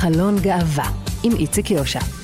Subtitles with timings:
[0.00, 0.90] חלון גאווה
[1.22, 2.19] עם איציק יושע.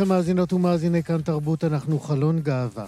[0.00, 2.86] לכם מאזינות ומאזיני כאן תרבות, אנחנו חלון גאווה.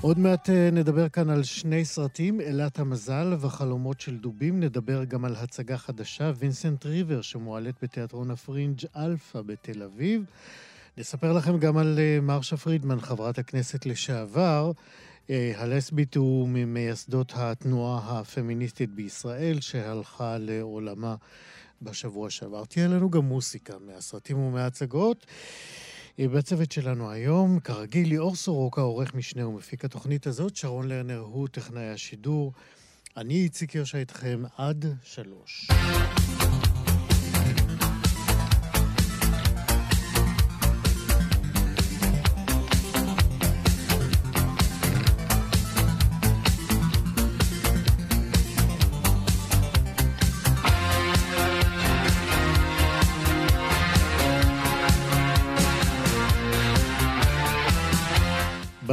[0.00, 4.60] עוד מעט אה, נדבר כאן על שני סרטים, אלת המזל וחלומות של דובים.
[4.60, 10.24] נדבר גם על הצגה חדשה, וינסנט ריבר, שמועלית בתיאטרון הפרינג' אלפא בתל אביב.
[10.98, 14.72] נספר לכם גם על אה, מרשה פרידמן, חברת הכנסת לשעבר,
[15.30, 21.14] אה, הלסבית וממייסדות התנועה הפמיניסטית בישראל, שהלכה לעולמה
[21.84, 22.64] בשבוע שעבר.
[22.64, 25.26] תהיה לנו גם מוסיקה מהסרטים ומההצגות.
[26.18, 31.48] אה, בצוות שלנו היום, כרגיל, ליאור סורוקה, עורך משנה ומפיק התוכנית הזאת, שרון לרנר הוא
[31.48, 32.52] טכנאי השידור.
[33.16, 35.68] אני איציק יושע איתכם עד שלוש.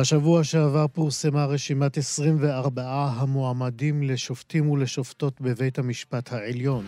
[0.02, 2.84] בשבוע שעבר פורסמה רשימת 24
[3.16, 6.86] המועמדים לשופטים ולשופטות בבית המשפט העליון.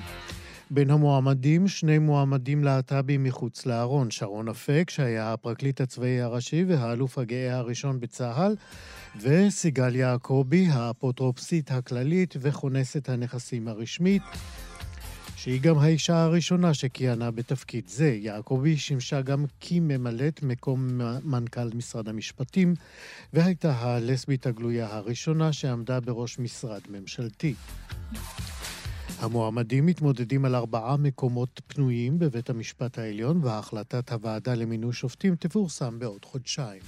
[0.72, 7.58] בין המועמדים, שני מועמדים להט"בים מחוץ לארון, שרון אפק, שהיה הפרקליט הצבאי הראשי והאלוף הגאה
[7.58, 8.56] הראשון בצה"ל,
[9.22, 14.24] וסיגל יעקבי, האפוטרופסית הכללית וכונסת הנכסים הרשמית.
[15.44, 18.18] שהיא גם האישה הראשונה שכיהנה בתפקיד זה.
[18.22, 22.74] יעקבי שימשה גם כממלאת מקום מנכ"ל משרד המשפטים,
[23.34, 27.54] והייתה הלסבית הגלויה הראשונה שעמדה בראש משרד ממשלתי.
[29.20, 36.26] המועמדים מתמודדים על ארבעה מקומות פנויים בבית המשפט העליון, והחלטת הוועדה למינוי שופטים תפורסם בעוד
[36.26, 36.82] חודשיים.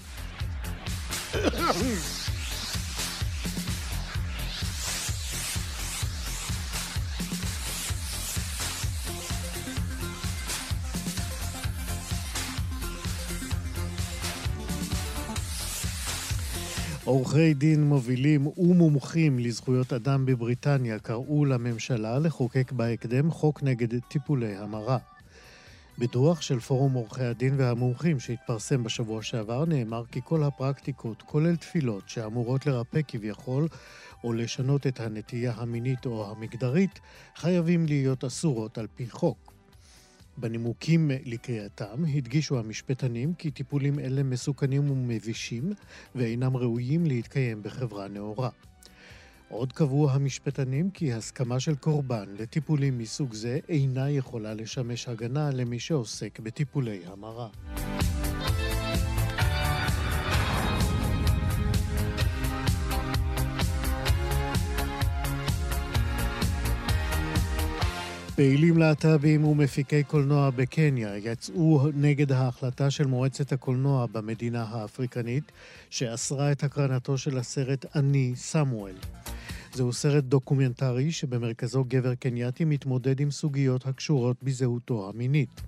[17.06, 24.98] עורכי דין מובילים ומומחים לזכויות אדם בבריטניה קראו לממשלה לחוקק בהקדם חוק נגד טיפולי המרה.
[26.00, 32.10] בדוח של פורום עורכי הדין והמומחים שהתפרסם בשבוע שעבר נאמר כי כל הפרקטיקות, כולל תפילות
[32.10, 33.68] שאמורות לרפא כביכול
[34.24, 37.00] או לשנות את הנטייה המינית או המגדרית,
[37.36, 39.55] חייבים להיות אסורות על פי חוק.
[40.38, 45.74] בנימוקים לקריאתם הדגישו המשפטנים כי טיפולים אלה מסוכנים ומבישים
[46.16, 48.50] ואינם ראויים להתקיים בחברה נאורה.
[49.50, 55.80] עוד קבעו המשפטנים כי הסכמה של קורבן לטיפולים מסוג זה אינה יכולה לשמש הגנה למי
[55.80, 57.48] שעוסק בטיפולי המרה.
[68.36, 75.52] פעילים להט"בים ומפיקי קולנוע בקניה יצאו נגד ההחלטה של מועצת הקולנוע במדינה האפריקנית,
[75.90, 78.96] שאסרה את הקרנתו של הסרט "אני סמואל".
[79.74, 85.62] זהו סרט דוקומנטרי שבמרכזו גבר קנייתי מתמודד עם סוגיות הקשורות בזהותו המינית.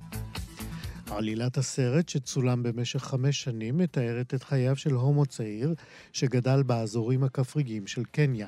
[1.11, 5.73] עלילת הסרט, שצולם במשך חמש שנים, מתארת את חייו של הומו צעיר
[6.13, 8.47] שגדל באזורים הכפריים של קניה.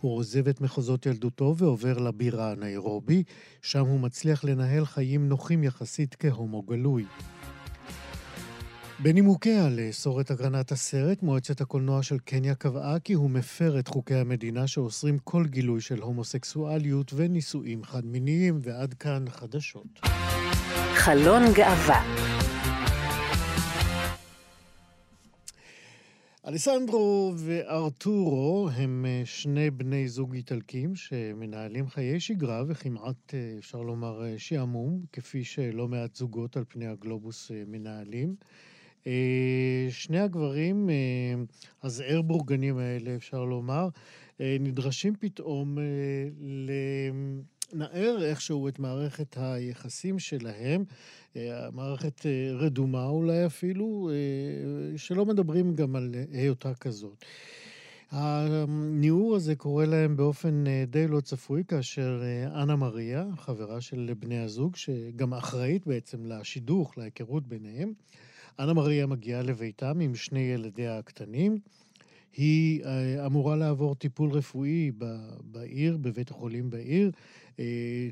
[0.00, 3.22] הוא עוזב את מחוזות ילדותו ועובר לבירה ניירובי,
[3.62, 7.04] שם הוא מצליח לנהל חיים נוחים יחסית כהומו גלוי.
[9.02, 14.14] בנימוקיה לאסור את הקרנת הסרט, מועצת הקולנוע של קניה קבעה כי הוא מפר את חוקי
[14.14, 20.00] המדינה שאוסרים כל גילוי של הומוסקסואליות ונישואים חד-מיניים, ועד כאן חדשות.
[20.94, 22.02] חלון גאווה
[26.46, 34.24] אליסנדרו וארתורו הם אה, שני בני זוג איטלקים שמנהלים חיי שגרה וכמעט, אה, אפשר לומר,
[34.24, 38.34] אה, שעמום, כפי שלא מעט זוגות על פני הגלובוס מנהלים.
[39.90, 40.90] שני הגברים
[41.82, 43.88] הזעיר בורגנים האלה, אפשר לומר,
[44.40, 45.78] נדרשים פתאום
[47.72, 50.84] לנער איכשהו את מערכת היחסים שלהם
[51.36, 57.24] אה, מערכת אה, רדומה אולי אפילו, אה, שלא מדברים גם על היותה כזאת.
[58.10, 62.22] הניעור הזה קורה להם באופן די לא צפוי, כאשר
[62.62, 67.92] אנה מריה, חברה של בני הזוג, שגם אחראית בעצם לשידוך, להיכרות ביניהם,
[68.58, 71.58] אנה מריה מגיעה לביתם עם שני ילדיה הקטנים.
[72.36, 72.82] היא
[73.26, 74.90] אמורה לעבור טיפול רפואי
[75.44, 77.10] בעיר, בבית החולים בעיר,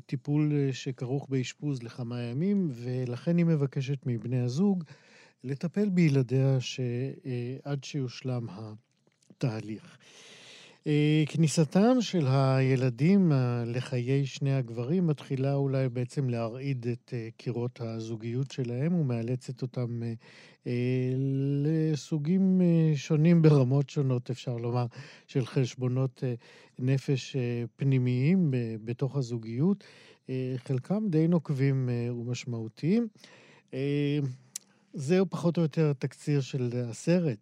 [0.05, 4.83] טיפול אה, שכרוך באשפוז לכמה ימים, ולכן היא מבקשת מבני הזוג
[5.43, 9.97] לטפל בילדיה שעד שיושלם התהליך.
[10.87, 13.31] אה, כניסתם של הילדים
[13.65, 20.01] לחיי שני הגברים מתחילה אולי בעצם להרעיד את קירות הזוגיות שלהם ומאלצת אותם
[21.63, 22.61] לסוגים
[22.95, 24.85] שונים ברמות שונות, אפשר לומר,
[25.27, 26.23] של חשבונות
[26.79, 29.83] נפש אה, פנימיים אה, בתוך הזוגיות,
[30.29, 33.07] אה, חלקם די נוקבים ומשמעותיים.
[34.93, 37.37] זהו פחות או יותר תקציר של הסרט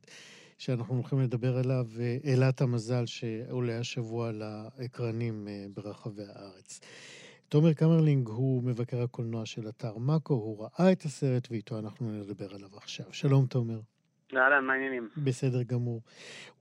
[0.57, 1.87] שאנחנו הולכים לדבר עליו,
[2.25, 6.79] אלת המזל שעולה השבוע לאקרנים ברחבי הארץ.
[7.49, 12.55] תומר קמרלינג הוא מבקר הקולנוע של אתר מאקו, הוא ראה את הסרט ואיתו אנחנו נדבר
[12.55, 13.05] עליו עכשיו.
[13.11, 13.79] שלום תומר.
[14.35, 15.09] אהלן, מה העניינים?
[15.17, 16.01] בסדר גמור.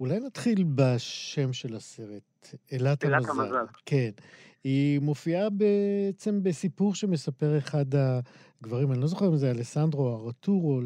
[0.00, 3.14] אולי נתחיל בשם של הסרט, אלת המזל.
[3.14, 3.64] אלת המזל.
[3.86, 4.10] כן.
[4.64, 10.80] היא מופיעה בעצם בסיפור שמספר אחד הגברים, אני לא זוכר אם זה אלסנדרו או ארתורו,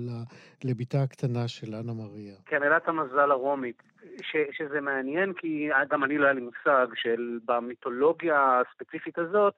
[0.64, 2.34] לביתה הקטנה של אנה מריה.
[2.46, 3.82] כן, אלת המזל הרומית.
[4.22, 9.54] ש, שזה מעניין כי גם אני לא היה לי מושג של במיתולוגיה הספציפית הזאת,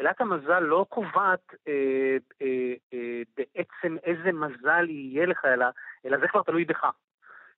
[0.00, 1.72] אלת המזל לא קובעת אה,
[2.42, 5.66] אה, אה, בעצם איזה מזל יהיה לך, אלא,
[6.06, 6.86] אלא זה כבר תלוי בך.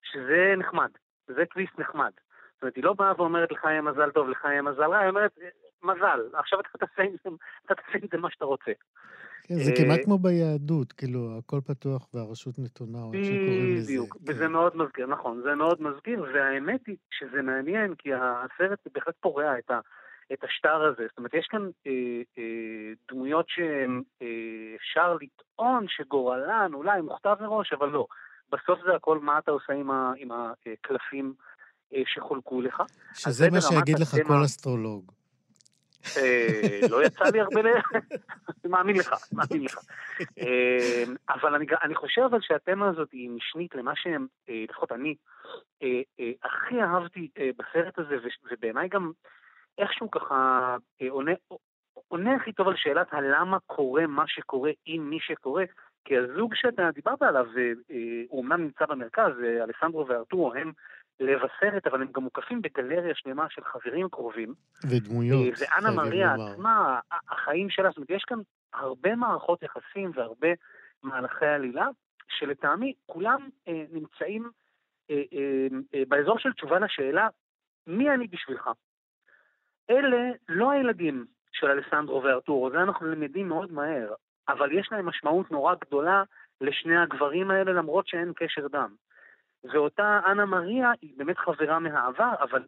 [0.03, 0.91] שזה נחמד,
[1.27, 2.11] זה טוויסט נחמד.
[2.55, 5.09] זאת אומרת, היא לא באה ואומרת לך יהיה מזל טוב, לך יהיה מזל רע, היא
[5.09, 5.39] אומרת,
[5.83, 7.03] מזל, עכשיו אתה תעשה
[8.03, 8.73] עם זה מה שאתה רוצה.
[9.43, 13.85] כן, זה כמעט כמו ביהדות, כאילו, הכל פתוח והרשות נתונה, או איך שקוראים לזה.
[13.85, 14.53] בדיוק, וזה כן.
[14.53, 19.71] מאוד מזכיר, נכון, זה מאוד מזכיר, והאמת היא שזה מעניין, כי הסרט בהחלט פורע את
[19.71, 19.81] ה...
[20.33, 21.07] את השטר הזה.
[21.09, 21.93] זאת אומרת, יש כאן אה,
[22.39, 28.07] אה, דמויות שאפשר אה, לטעון שגורלן אולי מוכתב מראש, אבל לא.
[28.55, 31.35] בסוף זה הכל מה אתה עושה עם, ה, עם הקלפים
[31.95, 32.83] אה, שחולקו לך.
[33.15, 35.13] שזה מה שיגיד לך כל אסטרולוג.
[36.17, 37.61] אה, לא יצא לי הרבה.
[38.65, 39.79] מאמין לך, מאמין לך.
[40.39, 45.15] אה, אבל אני, אני חושב אבל שהתמה הזאת היא משנית למה שהם, לפחות אני,
[46.43, 48.15] הכי אהבתי בסרט הזה,
[48.51, 49.13] ובעיניי גם
[49.79, 50.77] איכשהו ככה
[51.09, 51.33] עונה,
[52.09, 55.65] עונה הכי טוב על שאלת הלמה קורה מה שקורה עם מי שקורה,
[56.05, 60.73] כי הזוג שאתה דיברת עליו, אה, אה, הוא אמנם נמצא במרכז, אלסנדרו וארתורו הם
[61.21, 64.55] לב הסרט, אבל הם גם מוקפים בגלריה שלמה של חברים קרובים.
[64.91, 65.55] ודמויות.
[65.59, 68.39] ואנה מריה עצמה, החיים שלה, זאת אומרת, יש כאן
[68.75, 70.49] הרבה מערכות יחסים והרבה
[71.03, 71.87] מהלכי עלילה,
[72.29, 74.51] שלטעמי כולם אה, נמצאים
[75.11, 77.29] אה, אה, אה, באזור של תשובה לשאלה,
[77.87, 78.71] מי אני בשבילך?
[79.91, 84.15] אלה לא הילדים של אלסנדרו וארתורו, זה אנחנו למדים מאוד מהר,
[84.49, 86.23] אבל יש להם משמעות נורא גדולה
[86.61, 88.95] לשני הגברים האלה למרות שאין קשר דם.
[89.65, 92.63] ואותה אנה מריה היא באמת חברה מהעבר, אבל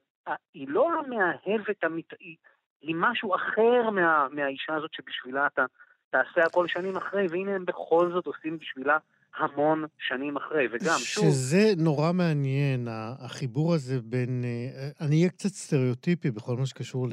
[0.54, 2.36] היא לא המאהבת המטעי,
[2.80, 5.64] היא משהו אחר מה, מהאישה הזאת שבשבילה אתה
[6.10, 8.98] תעשה הכל שנים אחרי, והנה הם בכל זאת עושים בשבילה
[9.38, 11.24] המון שנים אחרי, וגם, שוב...
[11.24, 14.44] שזה נורא מעניין, החיבור הזה בין...
[14.44, 17.08] אה, אני אהיה קצת סטריאוטיפי בכל מה שקשור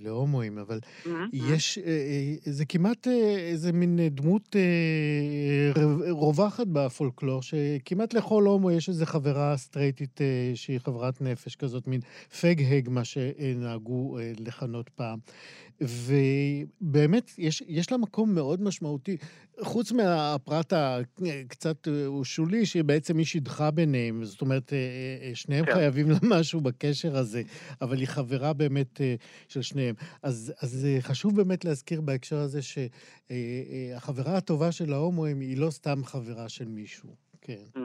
[0.00, 1.08] להומואים, אבל mm-hmm.
[1.32, 1.78] יש...
[1.78, 3.06] אה, אה, זה כמעט
[3.50, 4.56] איזה מין דמות
[6.10, 10.20] רווחת בפולקלור, שכמעט לכל הומו יש איזו חברה סטרייטית
[10.54, 12.00] שהיא חברת נפש כזאת, מין
[12.40, 15.18] פג-הג, מה שנהגו לכנות פעם.
[15.80, 19.16] ובאמת, יש, יש לה מקום מאוד משמעותי.
[19.60, 21.92] חוץ מהפרט הקצת אה,
[22.24, 25.72] שולי, שבעצם היא שידכה ביניהם, זאת אומרת, אה, אה, שניהם כן.
[25.72, 27.42] חייבים לה משהו בקשר הזה,
[27.82, 29.00] אבל היא חברה באמת
[29.48, 29.94] של שניהם.
[30.22, 36.48] אז, אז חשוב באמת להזכיר בהקשר הזה שהחברה הטובה של ההומואים היא לא סתם חברה
[36.48, 37.08] של מישהו,
[37.40, 37.80] כן.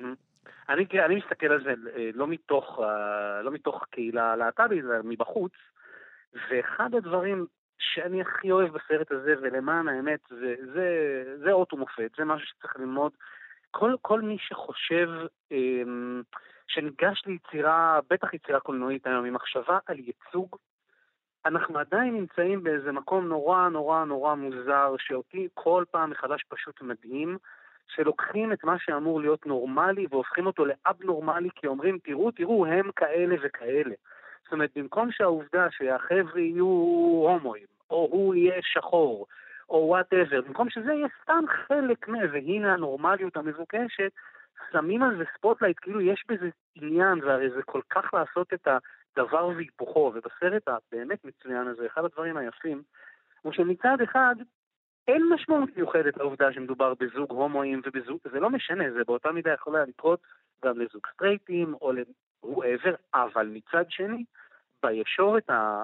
[0.69, 1.73] אני, אני מסתכל על זה
[2.13, 2.79] לא מתוך,
[3.43, 5.51] לא מתוך הקהילה הלהט"בית, אלא מבחוץ,
[6.33, 7.45] ואחד הדברים
[7.79, 10.87] שאני הכי אוהב בסרט הזה, ולמען האמת, זה, זה,
[11.43, 13.11] זה אות ומופת, זה משהו שצריך ללמוד.
[13.71, 15.09] כל, כל מי שחושב
[15.51, 15.57] אה,
[16.67, 20.55] שניגש ליצירה, בטח יצירה קולנועית היום, עם מחשבה על ייצוג,
[21.45, 27.37] אנחנו עדיין נמצאים באיזה מקום נורא נורא נורא מוזר, שאותי כל פעם מחדש פשוט מדהים,
[27.87, 33.35] שלוקחים את מה שאמור להיות נורמלי והופכים אותו לאב-נורמלי, כי אומרים, תראו, תראו, הם כאלה
[33.43, 33.95] וכאלה.
[34.53, 39.27] אומרת, במקום שהעובדה שהחבר'ה יהיו הומואים, או הוא יהיה שחור,
[39.69, 44.11] או whatever, במקום שזה יהיה סתם חלק מה, והנה הנורמליות המבוקשת,
[44.71, 49.47] שמים על זה spotlight, כאילו יש בזה עניין, והרי זה כל כך לעשות את הדבר
[49.47, 52.81] והיפוכו, ובסרט הבאמת מצוין הזה, אחד הדברים היפים,
[53.41, 54.35] הוא שמצד אחד,
[55.07, 59.75] אין משמעות מיוחדת לעובדה שמדובר בזוג הומואים ובזוג, זה לא משנה, זה באותה מידה יכול
[59.75, 60.19] היה לקרות
[60.65, 64.23] גם לזוג סטרייטים או ל-whoever, אבל מצד שני,
[64.83, 65.83] בישורת אה,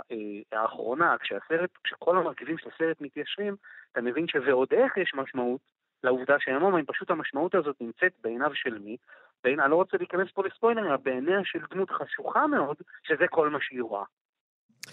[0.52, 3.56] האחרונה, כשהסרט, כשכל המרכיבים של הסרט מתיישרים,
[3.92, 5.62] אתה מבין שוועוד איך יש משמעות
[6.04, 8.98] לעובדה שהם הומואים, פשוט המשמעות הזאת נמצאת בעיניו של מי?
[9.44, 13.50] בעיני, אני לא רוצה להיכנס פה לספוילרים, אבל בעיניה של דמות חשוכה מאוד, שזה כל
[13.50, 14.04] מה שהיא רואה.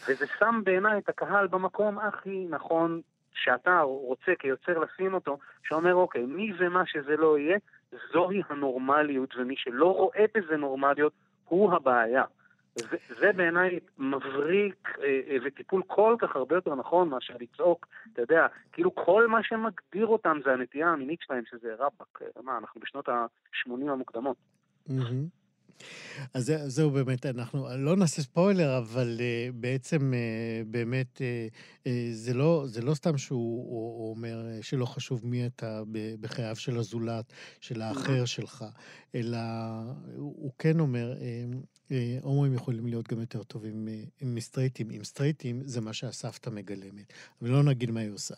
[0.09, 3.01] וזה שם בעיניי את הקהל במקום הכי נכון
[3.33, 7.59] שאתה רוצה כיוצר לשים אותו, שאומר, אוקיי, מי ומה שזה לא יהיה,
[8.13, 11.13] זוהי הנורמליות, ומי שלא רואה בזה נורמליות,
[11.45, 12.25] הוא הבעיה.
[12.77, 18.23] זה, זה בעיניי מבריק אה, אה, וטיפול כל כך הרבה יותר נכון מאשר לצעוק, אתה
[18.23, 22.81] יודע, כאילו כל מה שמגדיר אותם זה הנטייה המינית שלהם, שזה רבאק, אה, מה, אנחנו
[22.81, 24.37] בשנות ה-80 המוקדמות.
[24.89, 25.47] Mm-hmm.
[26.35, 31.55] אז זה, זהו באמת, אנחנו לא נעשה ספוילר, אבל uh, בעצם uh, באמת uh,
[31.85, 35.83] uh, זה, לא, זה לא סתם שהוא אומר שלא חשוב מי אתה
[36.21, 38.65] בחייו של הזולת, של האחר שלך,
[39.15, 39.39] אלא
[40.17, 41.76] הוא, הוא כן אומר, uh,
[42.23, 43.89] הומואים יכולים להיות גם יותר טובים
[44.23, 44.87] מסטרייטים.
[44.91, 47.13] עם סטרייטים זה מה שהסבתא מגלמת,
[47.43, 48.35] ולא נגיד מה היא עושה.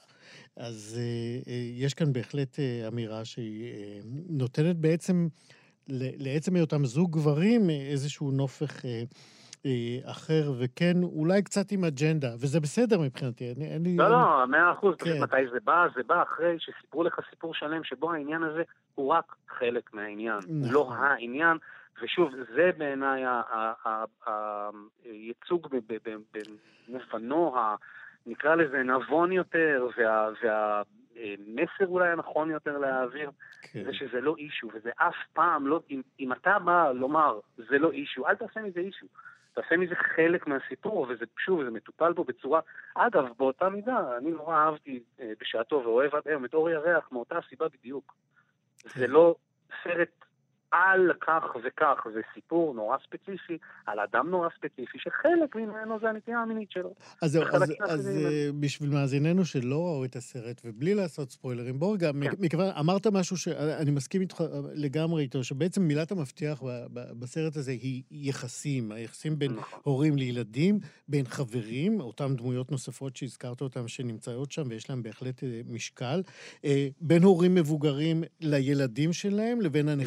[0.57, 1.01] אז
[1.47, 3.73] uh, יש כאן בהחלט אמירה שהיא
[4.29, 5.29] נותנת בעצם...
[6.19, 9.03] לעצם היותם זוג גברים איזשהו נופך אה,
[9.67, 13.77] אה, אחר, וכן, אולי קצת עם אג'נדה, וזה בסדר מבחינתי, אני...
[13.77, 15.23] אני לא, לא, מאה אחוז, כן.
[15.23, 15.87] מתי זה בא?
[15.95, 18.63] זה בא אחרי שסיפרו לך סיפור שלם שבו העניין הזה
[18.95, 20.73] הוא רק חלק מהעניין, נכון.
[20.73, 21.57] לא העניין.
[22.03, 23.25] ושוב, זה בעיניי
[25.05, 25.69] הייצוג
[26.89, 27.55] במובנו,
[28.27, 30.83] נקרא לזה נבון יותר, וה, וה,
[31.17, 33.31] המסר אולי הנכון יותר להעביר,
[33.63, 33.85] כן.
[33.85, 37.91] זה שזה לא אישו, וזה אף פעם לא, אם, אם אתה בא לומר, זה לא
[37.91, 39.07] אישו, אל תעשה מזה אישו.
[39.53, 42.61] תעשה מזה חלק מהסיפור, וזה שוב, זה מטופל פה בצורה...
[42.95, 47.39] אגב, באותה מידה, אני נורא אהבתי אה, בשעתו ואוהב עד היום את אור ירח מאותה
[47.49, 48.15] סיבה בדיוק.
[48.79, 49.01] כן.
[49.01, 49.35] זה לא
[49.85, 50.25] סרט
[50.71, 56.39] על כך וכך, זה סיפור נורא ספציפי, על אדם נורא ספציפי, שחלק ממנו זה הנטייה
[56.39, 56.95] המינית שלו.
[57.23, 61.93] אז זהו, אז, אז אה, בשביל מאזיננו שלא ראו את הסרט, ובלי לעשות ספוילרים, בואו
[61.93, 62.19] רגע, כן.
[62.39, 64.45] מכיוון, אמרת משהו שאני מסכים איתך
[64.75, 69.81] לגמרי איתו, שבעצם מילת המפתח בסרט הזה היא יחסים, היחסים בין נכון.
[69.83, 75.61] הורים לילדים, בין חברים, אותן דמויות נוספות שהזכרת אותן, שנמצאות שם, ויש להן בהחלט אה,
[75.67, 76.23] משקל,
[76.65, 79.99] אה, בין הורים מבוגרים לילדים שלהם, לבין נכון.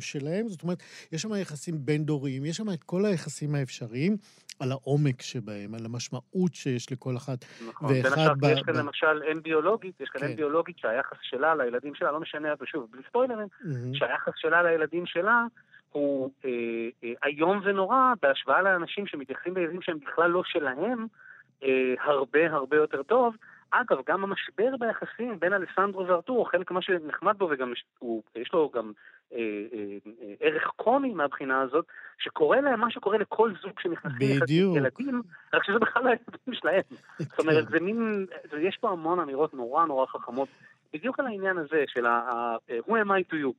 [0.00, 0.48] שלהם.
[0.48, 4.16] זאת אומרת, יש שם יחסים בין-דוריים, יש שם את כל היחסים האפשריים
[4.60, 8.44] על העומק שבהם, על המשמעות שיש לכל אחת נכון, ואחד ב...
[8.44, 8.76] יש כאן.
[8.76, 10.26] למשל אם ביולוגית, יש כאן כן.
[10.26, 13.48] אם ביולוגית שהיחס שלה לילדים שלה, לא משנה, ושוב, בלי ספוילרים.
[13.92, 15.44] שהיחס שלה לילדים שלה
[15.92, 16.50] הוא אה,
[17.04, 21.06] אה, איום ונורא בהשוואה לאנשים שמתייחסים לילדים שהם בכלל לא שלהם,
[21.62, 23.36] אה, הרבה הרבה יותר טוב.
[23.70, 28.70] אגב, גם המשבר ביחסים בין אלסנדרו וארתור, חלק ממה שנחמד בו, וגם הוא, יש לו
[28.74, 28.92] גם
[30.40, 31.84] ערך קומי מהבחינה הזאת,
[32.18, 34.76] שקורה להם מה שקורה לכל זוג שנכנסים בדיוק.
[34.76, 35.22] ילדים,
[35.54, 36.82] רק שזה בכלל הילדים שלהם.
[37.18, 37.70] זאת אומרת, כן.
[37.70, 38.26] זה מין,
[38.60, 40.48] יש פה המון אמירות נורא נורא חכמות,
[40.92, 43.52] בדיוק על העניין הזה של ה- who am I to you.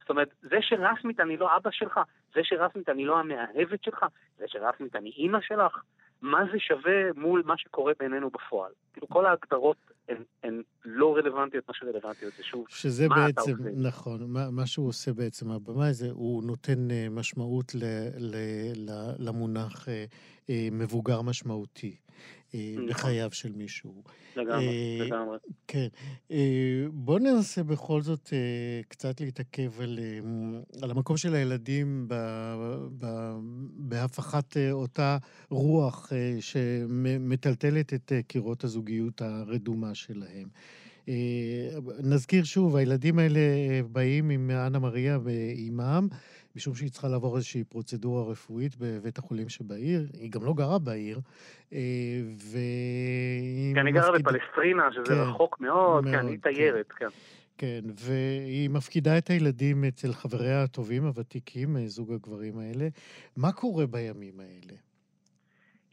[0.00, 2.00] זאת אומרת, זה שרסמית אני לא אבא שלך,
[2.34, 4.06] זה שרסמית אני לא המאהבת שלך,
[4.38, 5.82] זה שרסמית אני אימא שלך,
[6.22, 8.72] מה זה שווה מול מה שקורה בינינו בפועל.
[8.92, 9.76] כאילו כל ההגדרות
[10.08, 13.88] הן, הן לא רלוונטיות, מה שרלוונטיות זה שוב, שזה מה בעצם, אתה עושה.
[13.88, 17.84] נכון, מה, מה שהוא עושה בעצם, הבמאי זה, הוא נותן uh, משמעות ל,
[18.18, 18.36] ל,
[18.76, 19.90] ל, למונח uh,
[20.46, 21.96] uh, מבוגר משמעותי.
[22.54, 22.88] נכון.
[22.88, 24.02] בחייו של מישהו.
[24.36, 25.38] לגמרי, לגמרי.
[25.66, 25.86] כן.
[26.92, 28.32] בואו ננסה בכל זאת
[28.88, 29.98] קצת להתעכב על,
[30.82, 32.14] על המקום של הילדים ב,
[32.98, 33.06] ב,
[33.76, 35.18] בהפכת אותה
[35.50, 40.48] רוח שמטלטלת את קירות הזוגיות הרדומה שלהם.
[42.02, 43.40] נזכיר שוב, הילדים האלה
[43.92, 46.08] באים עם אנה מריה ואימם.
[46.56, 50.06] משום שהיא צריכה לעבור איזושהי פרוצדורה רפואית בבית החולים שבעיר.
[50.12, 51.20] היא גם לא גרה בעיר,
[51.72, 51.78] אה,
[52.36, 53.74] והיא...
[53.74, 57.08] כן, היא גרה בפלסטרינה, שזה כן, רחוק מאוד, כן, היא תיירת, כן.
[57.58, 62.88] כן, והיא מפקידה את הילדים אצל חבריה הטובים, הוותיקים, זוג הגברים האלה.
[63.36, 64.78] מה קורה בימים האלה?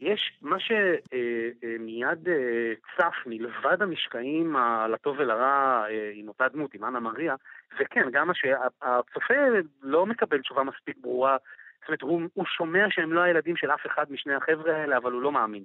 [0.00, 4.56] יש מה שמיד אה, צף מלבד המשקעים
[4.92, 7.34] לטוב ולרע אה, עם אותה דמות, עם אנה מריה,
[7.80, 9.34] וכן, גם מה שהצופה
[9.82, 11.36] לא מקבל תשובה מספיק ברורה,
[11.80, 15.12] זאת אומרת, הוא, הוא שומע שהם לא הילדים של אף אחד משני החבר'ה האלה, אבל
[15.12, 15.62] הוא לא מאמין.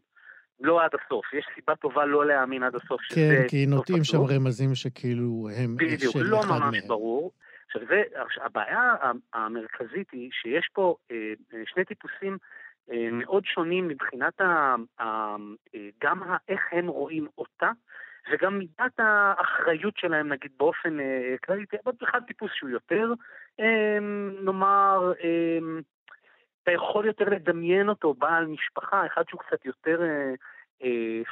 [0.59, 1.33] לא עד הסוף.
[1.33, 3.15] יש סיבה טובה לא להאמין עד הסוף שזה...
[3.15, 6.61] כן, כי נוטים שם רמזים שכאילו הם בדיוק, של לא אחד מהם.
[6.61, 7.31] ממש ברור.
[7.65, 8.01] עכשיו, זה,
[8.41, 8.95] הבעיה
[9.33, 11.33] המרכזית היא שיש פה אה,
[11.65, 12.37] שני טיפוסים אה,
[13.11, 15.35] מאוד שונים מבחינת ה, ה,
[15.75, 17.71] אה, גם איך הם רואים אותה,
[18.31, 21.65] וגם מידת האחריות שלהם, נגיד באופן אה, כללי,
[22.01, 23.13] בכלל טיפוס שהוא יותר,
[24.41, 25.13] נאמר,
[26.63, 30.01] אתה יכול יותר לדמיין אותו בעל משפחה, אחד שהוא קצת יותר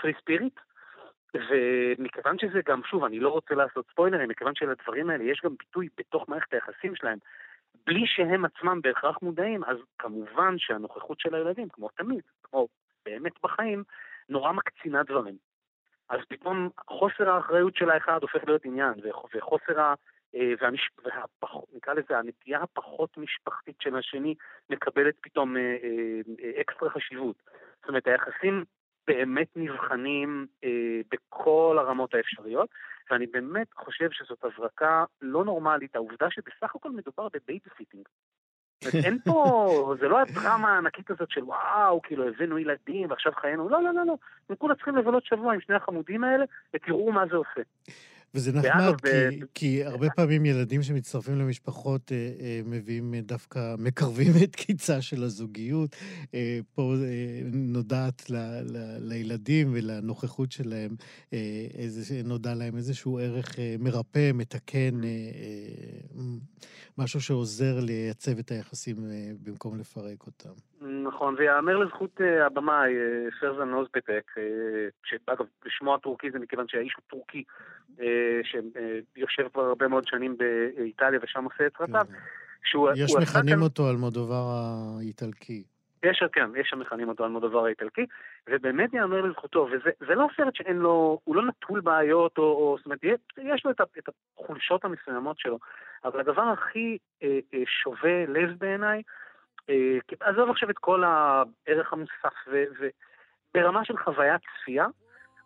[0.01, 0.59] פרי ספיריט.
[1.35, 5.89] ומכיוון שזה גם, שוב, אני לא רוצה לעשות ספוילרים, מכיוון שלדברים האלה יש גם ביטוי
[5.97, 7.17] בתוך מערכת היחסים שלהם,
[7.85, 12.67] בלי שהם עצמם בהכרח מודעים, אז כמובן שהנוכחות של הילדים, כמו תמיד, כמו
[13.05, 13.83] באמת בחיים,
[14.29, 15.37] נורא מקצינה דברים.
[16.09, 18.93] אז פתאום חוסר האחריות של האחד הופך להיות עניין,
[19.33, 19.93] וחוסר ה...
[20.35, 20.89] אה, והמש...
[21.03, 21.55] והפח...
[21.73, 24.35] נקרא לזה, הנטייה הפחות משפחתית של השני
[24.69, 25.77] מקבלת פתאום אה,
[26.43, 27.35] אה, אקסטרה חשיבות.
[27.79, 28.63] זאת אומרת, היחסים
[29.07, 30.69] באמת נבחנים אה,
[31.11, 32.69] בכל הרמות האפשריות,
[33.11, 38.07] ואני באמת חושב שזאת הברקה לא נורמלית, העובדה שבסך הכל מדובר ב babysitting.
[39.05, 39.69] אין פה,
[39.99, 44.05] זה לא הדרמה הענקית הזאת של וואו, כאילו הבאנו ילדים ועכשיו חיינו, לא, לא, לא,
[44.05, 44.15] לא.
[44.49, 47.61] הם כולה צריכים לבלות שבוע עם שני החמודים האלה ותראו מה זה עושה.
[48.35, 49.45] וזה נחמד, כי, ב...
[49.53, 55.23] כי הרבה פעמים ילדים שמצטרפים למשפחות אה, אה, מביאים אה, דווקא, מקרבים את קיצה של
[55.23, 55.95] הזוגיות.
[56.33, 60.95] אה, פה אה, נודעת ל, ל, לילדים ולנוכחות שלהם,
[61.33, 66.23] אה, איזה, נודע להם איזשהו ערך אה, מרפא, מתקן, אה, אה,
[66.97, 70.53] משהו שעוזר לייצב את היחסים אה, במקום לפרק אותם.
[70.83, 74.39] נכון, ויאמר לזכות uh, הבמאי, uh, פרזן נוזבטק, uh,
[75.03, 77.43] שאגב, לשמוע טורקי זה מכיוון שהאיש הוא טורקי,
[78.43, 82.05] שיושב כבר הרבה מאוד שנים באיטליה ושם עושה את סרטיו.
[82.07, 82.13] כן.
[82.95, 85.63] יש מכנים אותו על מודובר האיטלקי.
[86.03, 88.05] יש, כן, יש שמכנים אותו על מודובר האיטלקי,
[88.49, 92.85] ובאמת יאמר לזכותו, וזה לא סרט שאין לו, הוא לא נטול בעיות, או, או זאת
[92.85, 92.99] אומרת,
[93.37, 95.59] יש לו את, את החולשות המסוימות שלו,
[96.05, 99.01] אבל הדבר הכי אה, אה, שובה לב בעיניי, אה,
[100.19, 104.85] עזוב עכשיו את כל הערך המוסף, וברמה של חוויית צפייה,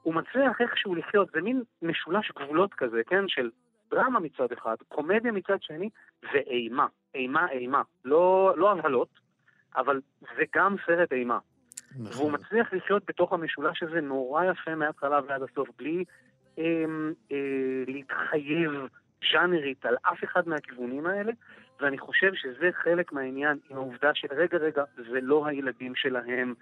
[0.01, 3.49] הוא מצליח איכשהו לחיות, זה מין משולש גבולות כזה, כן, של
[3.91, 5.89] דרמה מצד אחד, קומדיה מצד שני,
[6.33, 6.87] ואימה.
[7.15, 7.81] אימה, אימה.
[8.05, 9.19] לא, לא הבהלות,
[9.75, 11.39] אבל זה גם סרט אימה.
[11.91, 12.11] נכון.
[12.11, 16.03] והוא מצליח לחיות בתוך המשולש הזה נורא יפה מההתחלה ועד הסוף, בלי
[16.59, 16.63] אה,
[17.31, 18.71] אה, להתחייב
[19.31, 21.31] ז'אנרית על אף אחד מהכיוונים האלה,
[21.81, 26.53] ואני חושב שזה חלק מהעניין עם העובדה של רגע רגע, זה לא הילדים שלהם,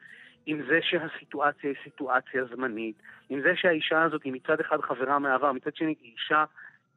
[0.45, 2.95] עם זה שהסיטואציה היא סיטואציה זמנית,
[3.29, 6.43] עם זה שהאישה הזאת היא מצד אחד חברה מהעבר, מצד שני היא אישה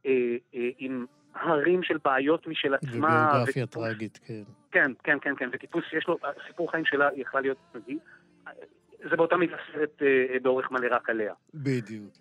[0.06, 3.28] אה, אה, עם הרים של בעיות משל עצמה.
[3.30, 4.42] וביוגרפיה וטיפוס, טרגית, כן.
[4.70, 7.76] כן, כן, כן, כן, וטיפוס שיש לו, סיפור חיים שלה יכלה להיות,
[9.10, 11.34] זה באותה מידה סרט אה, באורך מלא רק עליה.
[11.54, 12.12] בדיוק.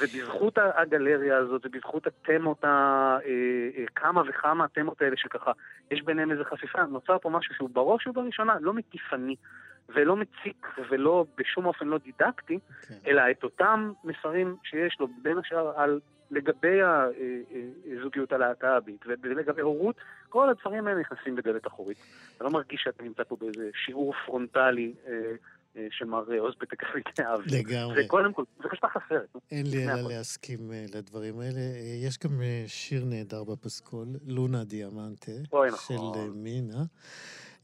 [0.00, 3.18] ובזכות הגלריה הזאת, ובזכות התמות, ה, אה,
[3.78, 5.52] אה, כמה וכמה התמות האלה שככה,
[5.90, 9.36] יש ביניהם איזו חפיפה, נוצר פה משהו שהוא בראש ובראשונה לא מטיפני,
[9.88, 12.94] ולא מציק, ולא בשום אופן לא דידקטי, כן.
[13.06, 16.78] אלא את אותם מסרים שיש לו, בין השאר על לגבי
[17.98, 19.96] הזוגיות הלהט"בית ולגבי הורות,
[20.28, 21.98] כל הדברים האלה נכנסים בדלת אחורית.
[22.36, 25.32] אתה לא מרגיש שאתה נמצא פה באיזה שיעור פרונטלי אה,
[25.76, 26.82] אה, שמר אוזפטק
[27.20, 27.40] אהב.
[27.46, 28.02] לגמרי.
[28.02, 29.42] זה קודם כל, זה פשוט הסרט.
[29.50, 31.60] אין לי אלא להסכים אה, לדברים האלה.
[32.04, 32.30] יש גם
[32.66, 36.30] שיר נהדר בפסקול, Luna diamante, של נכון.
[36.34, 36.84] מינה.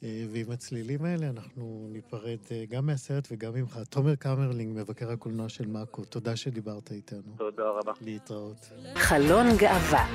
[0.02, 2.38] ועם הצלילים האלה אנחנו ניפרד
[2.70, 3.78] גם מהסרט וגם ממך.
[3.90, 7.36] תומר קמרלינג, מבקר הקולנוע של מאקו, תודה שדיברת איתנו.
[7.36, 7.92] תודה רבה.
[8.00, 8.72] להתראות.
[8.94, 10.06] חלון גאווה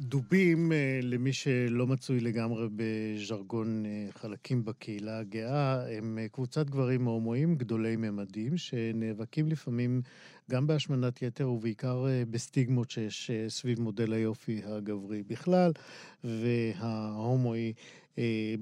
[0.00, 7.04] דובים, אה, למי שלא מצוי לגמרי בז'רגון אה, חלקים בקהילה הגאה, הם אה, קבוצת גברים
[7.04, 10.02] הומואים גדולי ממדים, שנאבקים לפעמים
[10.50, 15.72] גם בהשמנת יתר ובעיקר בסטיגמות שיש סביב מודל היופי הגברי בכלל,
[16.24, 17.72] וההומואי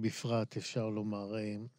[0.00, 1.32] בפרט, אפשר לומר.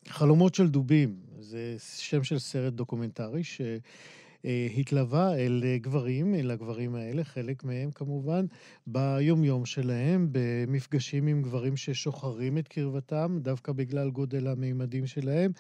[0.07, 3.61] חלומות של דובים, זה שם של סרט דוקומנטרי ש...
[4.45, 8.45] אה, התלווה אל אה, גברים, אל הגברים האלה, חלק מהם כמובן,
[8.87, 15.51] ביומיום שלהם, במפגשים עם גברים ששוחרים את קרבתם, דווקא בגלל גודל המימדים שלהם.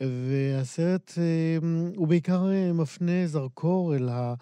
[0.00, 1.58] והסרט אה,
[1.96, 4.34] הוא בעיקר מפנה זרקור אל ה...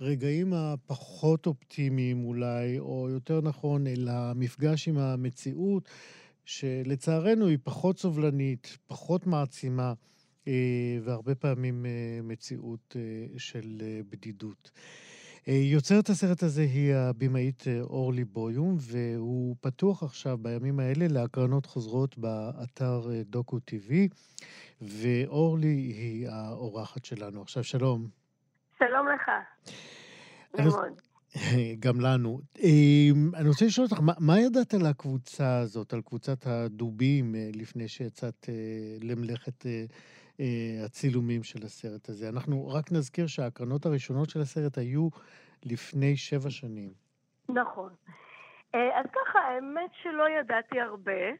[0.00, 5.88] הרגעים הפחות אופטימיים אולי, או יותר נכון, אל המפגש עם המציאות,
[6.44, 9.92] שלצערנו היא פחות סובלנית, פחות מעצימה,
[11.02, 11.90] והרבה פעמים אה,
[12.22, 14.70] מציאות אה, של בדידות.
[15.46, 23.08] יוצרת הסרט הזה היא הבמאית אורלי בויום, והוא פתוח עכשיו בימים האלה להקרנות חוזרות באתר
[23.24, 24.08] דוקו טיווי,
[24.80, 27.42] ואורלי היא האורחת שלנו.
[27.42, 28.08] עכשיו, שלום.
[28.78, 29.30] שלום לך.
[30.58, 31.00] מאוד.
[31.84, 32.40] גם לנו.
[33.34, 37.88] אני רוצה לשאול אותך, מה, מה ידעת על הקבוצה הזאת, על קבוצת הדובים, אה, לפני
[37.88, 38.54] שיצאת אה,
[39.00, 39.84] למלאכת אה,
[40.84, 42.28] הצילומים של הסרט הזה?
[42.28, 45.08] אנחנו רק נזכיר שההקרנות הראשונות של הסרט היו
[45.64, 46.92] לפני שבע שנים.
[47.48, 47.92] נכון.
[48.72, 51.30] אז ככה, האמת שלא ידעתי הרבה.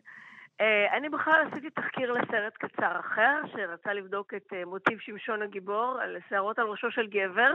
[0.96, 6.58] אני בכלל עשיתי תחקיר לסרט קצר אחר, שרצה לבדוק את מוטיב שמשון הגיבור על שערות
[6.58, 7.52] על ראשו של גבר.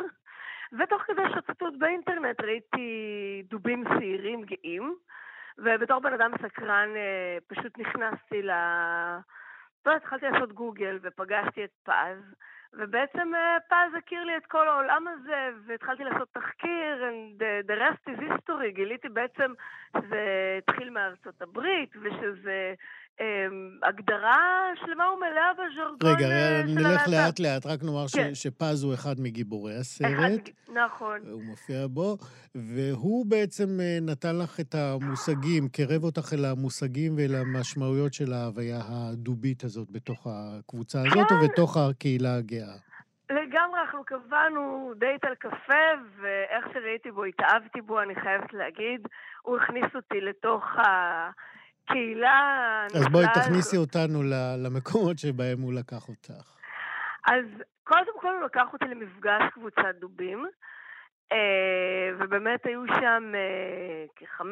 [0.73, 4.95] ותוך כדי שוטטות באינטרנט ראיתי דובים שעירים גאים,
[5.57, 8.51] ובתור בן אדם סקרן אה, פשוט נכנסתי ל...
[9.85, 12.35] לא, התחלתי לעשות גוגל ופגשתי את פז,
[12.73, 18.13] ובעצם אה, פז הכיר לי את כל העולם הזה, והתחלתי לעשות תחקיר, and the rest
[18.13, 19.53] is history, גיליתי בעצם
[19.97, 22.73] שזה התחיל מארצות הברית, ושזה
[23.83, 28.35] הגדרה שלמה ומלאה בז'רגון רגע, אה, נלך לאט לאט, רק נאמר כן.
[28.35, 30.09] שפז הוא אחד מגיבורי הסרט.
[30.09, 31.19] אחד, נכון.
[31.31, 32.17] הוא מופיע בו,
[32.55, 38.79] והוא בעצם אה, נתן לך את המושגים, קרב אותך אל המושגים ואל המשמעויות של ההוויה
[38.89, 41.35] הדובית הזאת בתוך הקבוצה הזאת כן.
[41.35, 42.75] ובתוך הקהילה הגאה.
[43.29, 45.85] לגמרי, אנחנו קבענו דייט על קפה,
[46.21, 49.07] ואיך שראיתי בו, התאהבתי בו, אני חייבת להגיד.
[49.41, 51.29] הוא הכניס אותי לתוך ה...
[51.91, 54.19] קהילה אז בואי תכניסי אותנו
[54.63, 56.55] למקומות שבהם הוא לקח אותך.
[57.27, 57.45] אז
[57.83, 60.45] קודם כל הוא לקח אותי למפגש קבוצת דובים,
[61.31, 64.45] אה, ובאמת היו שם אה, כ-15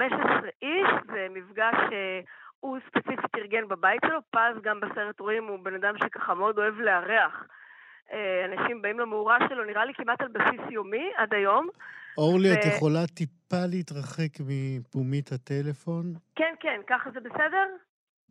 [0.62, 5.94] איש, זה מפגש שהוא ספציפית ארגן בבית שלו, פז גם בסרט רואים, הוא בן אדם
[5.98, 7.44] שככה מאוד אוהב לארח.
[8.14, 11.70] אה, אנשים באים למאורה שלו, נראה לי כמעט על בסיס יומי עד היום.
[12.18, 12.54] אורלי, ו...
[12.54, 16.14] את יכולה טיפה להתרחק מפומית הטלפון?
[16.36, 17.66] כן, כן, ככה זה בסדר?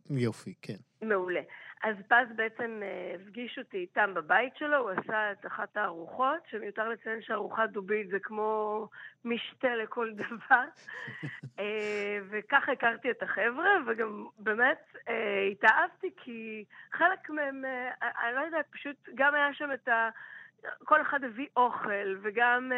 [0.09, 0.77] יופי, כן.
[1.01, 1.41] מעולה.
[1.83, 6.89] אז פז בעצם אה, הפגיש אותי איתם בבית שלו, הוא עשה את אחת הארוחות, שמיותר
[6.89, 8.87] לציין שארוחת דובית זה כמו
[9.25, 10.63] משתה לכל דבר.
[11.59, 17.65] אה, וככה הכרתי את החבר'ה, וגם באמת אה, התאהבתי, כי חלק מהם,
[18.01, 20.09] אני לא יודעת, פשוט גם היה שם את ה...
[20.85, 22.71] כל אחד הביא אוכל, וגם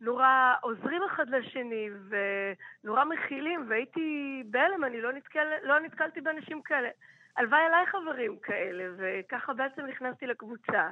[0.00, 6.88] נורא עוזרים אחד לשני, ונורא מכילים, והייתי בהלם, אני לא, נתקל, לא נתקלתי באנשים כאלה.
[7.36, 10.90] הלוואי עליי חברים כאלה, וככה בעצם נכנסתי לקבוצה,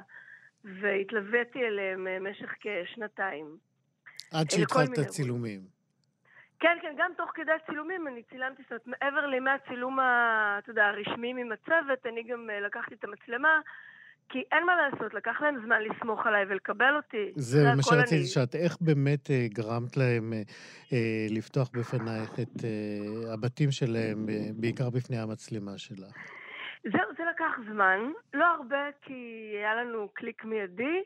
[0.63, 3.57] והתלוויתי אליהם במשך כשנתיים.
[4.33, 5.61] עד שהתחלת צילומים.
[6.59, 10.85] כן, כן, גם תוך כדי הצילומים אני צילמתי, זאת אומרת, מעבר לימי הצילום, אתה יודע,
[10.85, 13.59] הרשמיים עם הצוות, אני גם אה, לקחתי את המצלמה,
[14.29, 17.31] כי אין מה לעשות, לקח להם זמן לסמוך עליי ולקבל אותי.
[17.35, 20.93] זה מה שרציתי לשאול, איך באמת uh, גרמת להם uh,
[21.29, 24.31] לפתוח בפנייך את uh, הבתים שלהם, uh,
[24.61, 26.13] בעיקר בפני המצלמה שלך?
[26.83, 27.99] זהו, זה לקח זמן.
[28.33, 31.01] לא הרבה, כי היה לנו קליק מיידי,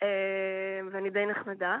[0.00, 0.04] uh,
[0.92, 1.78] ואני די נחמדה.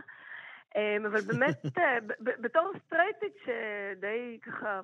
[1.06, 1.62] אבל באמת,
[2.42, 4.80] בתור סטרייטית שדי ככה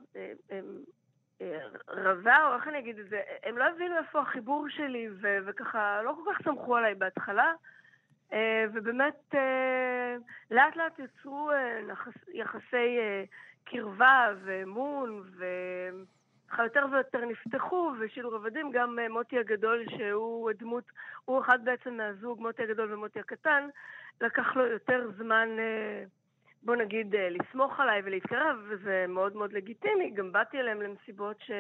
[1.89, 6.03] רזה, או איך אני אגיד את זה, הם לא הבינו איפה החיבור שלי, ו- וככה
[6.03, 7.53] לא כל כך סמכו עליי בהתחלה.
[8.33, 10.17] אה, ובאמת אה,
[10.51, 11.81] לאט לאט יצרו אה,
[12.33, 12.99] יחסי
[13.65, 20.85] קרבה ואמון, וככה יותר ויותר נפתחו, ושילו רבדים, גם מוטי הגדול, שהוא דמות,
[21.25, 23.69] הוא אחד בעצם מהזוג, מוטי הגדול ומוטי הקטן,
[24.21, 25.49] לקח לו יותר זמן
[26.63, 30.11] בוא נגיד, אה, לסמוך עליי ולהתקרב, וזה מאוד מאוד לגיטימי.
[30.11, 31.51] גם באתי אליהם למסיבות ש...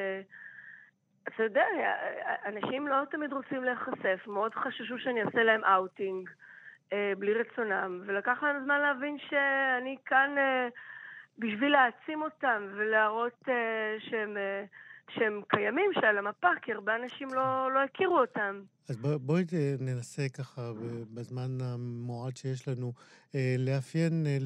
[1.28, 1.64] אתה יודע,
[2.46, 6.30] אנשים לא תמיד רוצים להיחשף, מאוד חששו שאני אעשה להם אאוטינג
[6.92, 10.68] אה, בלי רצונם, ולקח להם זמן להבין שאני כאן אה,
[11.38, 14.36] בשביל להעצים אותם ולהראות אה, שהם...
[14.36, 14.64] אה,
[15.14, 18.62] שהם קיימים, שעל המפה, כי הרבה אנשים לא, לא הכירו אותם.
[18.88, 19.44] אז בוא, בואי
[19.80, 20.62] ננסה ככה,
[21.14, 22.92] בזמן המועט שיש לנו,
[23.34, 24.38] אה, לאפיין אה,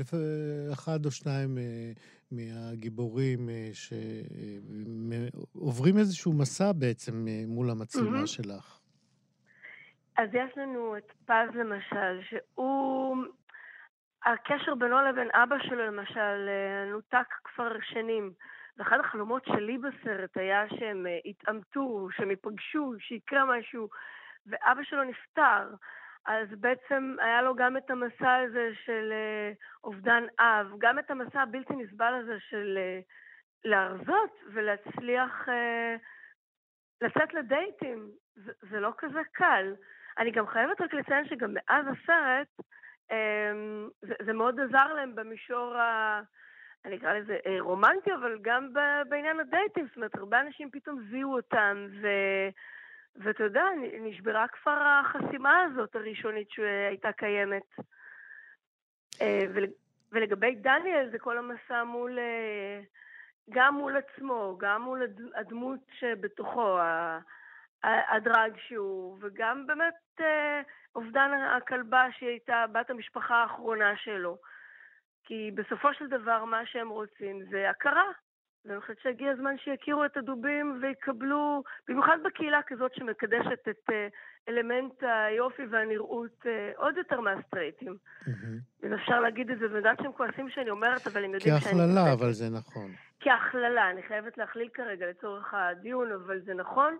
[0.73, 1.93] אחד או שניים אה,
[2.33, 3.49] מהגיבורים
[5.55, 8.27] שעוברים איזשהו מסע בעצם מול המצלמה mm-hmm.
[8.27, 8.81] שלך.
[10.19, 13.17] אז יש לנו את פז למשל, שהוא...
[14.27, 16.49] הקשר בינו לבין אבא שלו למשל
[16.93, 18.33] נותק כבר שנים.
[18.79, 23.89] ואחד החלומות שלי בסרט היה שהם יתעמתו, שהם ייפגשו, שיקרה משהו,
[24.47, 25.75] ואבא שלו נפטר.
[26.27, 29.13] אז בעצם היה לו גם את המסע הזה של
[29.85, 32.79] אובדן אב, גם את המסע הבלתי נסבל הזה של
[33.65, 35.49] להרזות ולהצליח
[37.01, 38.11] לצאת לדייטים.
[38.35, 39.75] זה, זה לא כזה קל.
[40.19, 42.49] אני גם חייבת רק לציין שגם מאז הסרט,
[44.03, 46.21] זה, זה מאוד עזר להם במישור ה...
[46.87, 48.73] אני אקרא לזה אה, רומנטי, אבל גם
[49.09, 52.09] בעניין הדייטים, זאת אומרת, הרבה אנשים פתאום זיהו אותם, ו...
[53.17, 53.65] ואתה יודע,
[54.01, 57.77] נשברה כבר החסימה הזאת הראשונית שהייתה קיימת.
[59.23, 59.41] אה,
[60.13, 62.81] ולגבי דניאל, זה כל המסע מול, אה,
[63.51, 65.03] גם מול עצמו, גם מול
[65.35, 66.79] הדמות שבתוכו,
[67.83, 70.21] הדרג שהוא, וגם באמת
[70.95, 74.39] אובדן הכלבה שהיא הייתה בת המשפחה האחרונה שלו.
[75.27, 78.11] כי בסופו של דבר מה שהם רוצים זה הכרה.
[78.65, 84.09] ואני חושבת שהגיע הזמן שיכירו את הדובים ויקבלו, במיוחד בקהילה כזאת שמקדשת את אה,
[84.49, 87.97] אלמנט היופי והנראות אה, עוד יותר מהסטרייטים.
[88.85, 91.73] אם אפשר להגיד את זה, ואני יודעת שהם כועסים שאני אומרת, אבל הם יודעים שאני...
[91.73, 92.91] כהכללה, אבל זה נכון.
[93.21, 96.97] כהכללה, אני חייבת להכליל כרגע לצורך הדיון, אבל זה נכון.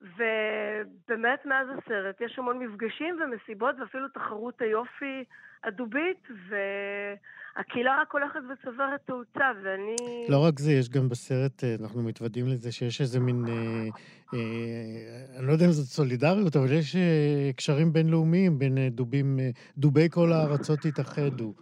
[0.00, 5.24] ובאמת מאז הסרט יש המון מפגשים ומסיבות ואפילו תחרות היופי
[5.64, 10.26] הדובית, והקהילה רק הולכת וצוברת תאוצה, ואני...
[10.28, 13.88] לא רק זה, יש גם בסרט, אה, אנחנו מתוודים לזה שיש איזה מין, אה,
[14.34, 19.38] אה, אני לא יודע אם זאת סולידריות, אבל יש אה, קשרים בינלאומיים בין אה, דובים,
[19.40, 21.54] אה, דובי כל הארצות התאחדו.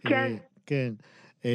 [0.00, 0.14] כן.
[0.14, 0.36] אה,
[0.66, 0.92] כן.
[1.44, 1.50] אמ,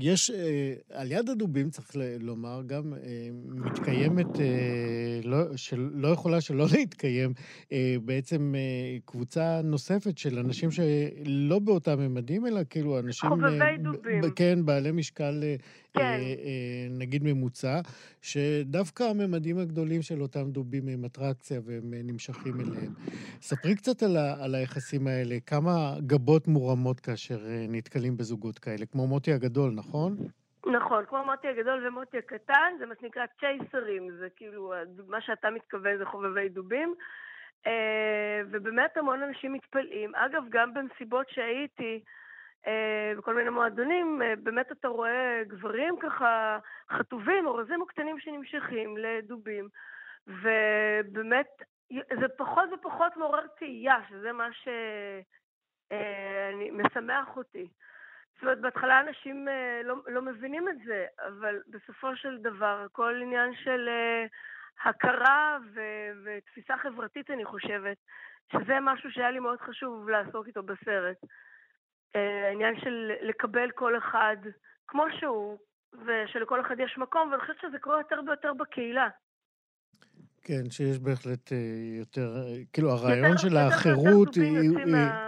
[0.00, 6.66] יש, אה, על יד הדובים, צריך לומר, גם אה, מתקיימת, אה, לא, שלא יכולה שלא
[6.72, 7.32] להתקיים,
[8.04, 8.54] בעצם
[9.04, 13.30] קבוצה נוספת של אנשים שלא באותם ממדים, אלא כאילו אנשים...
[13.30, 14.30] חובבי דובים.
[14.36, 15.42] כן, בעלי משקל
[15.94, 16.20] כן.
[16.90, 17.80] נגיד ממוצע,
[18.22, 22.94] שדווקא הממדים הגדולים של אותם דובים הם אטרקציה והם נמשכים אליהם.
[23.42, 29.06] ספרי קצת על, ה, על היחסים האלה, כמה גבות מורמות כאשר נתקלים בזוגות כאלה, כמו
[29.06, 30.16] מוטי הגדול, נכון?
[30.66, 34.72] נכון, כמו מוטי הגדול ומוטי הקטן, זה מה שנקרא צ'ייסרים, זה כאילו,
[35.08, 36.94] מה שאתה מתכוון זה חובבי דובים.
[38.50, 40.14] ובאמת המון אנשים מתפלאים.
[40.14, 42.00] אגב, גם במסיבות שהייתי,
[42.66, 46.58] אה, בכל מיני מועדונים, אה, באמת אתה רואה גברים ככה
[46.90, 49.68] חטובים, אורזים או קטנים שנמשכים לדובים,
[50.26, 51.62] ובאמת
[52.20, 54.48] זה פחות ופחות מעורר תהייה, שזה מה
[55.92, 57.68] שמשמח אה, אותי.
[58.42, 59.48] זאת אומרת, בהתחלה אנשים
[59.84, 63.88] לא, לא מבינים את זה, אבל בסופו של דבר, כל עניין של
[64.84, 67.96] הכרה ו- ותפיסה חברתית, אני חושבת,
[68.52, 71.16] שזה משהו שהיה לי מאוד חשוב לעסוק איתו בסרט.
[72.16, 74.36] אה, העניין של לקבל כל אחד
[74.88, 75.58] כמו שהוא,
[76.06, 79.08] ושלכל אחד יש מקום, ואני חושבת שזה קורה יותר ויותר בקהילה.
[80.44, 81.58] כן, שיש בהחלט אה,
[81.98, 84.38] יותר, אה, כאילו הרעיון של האחרות,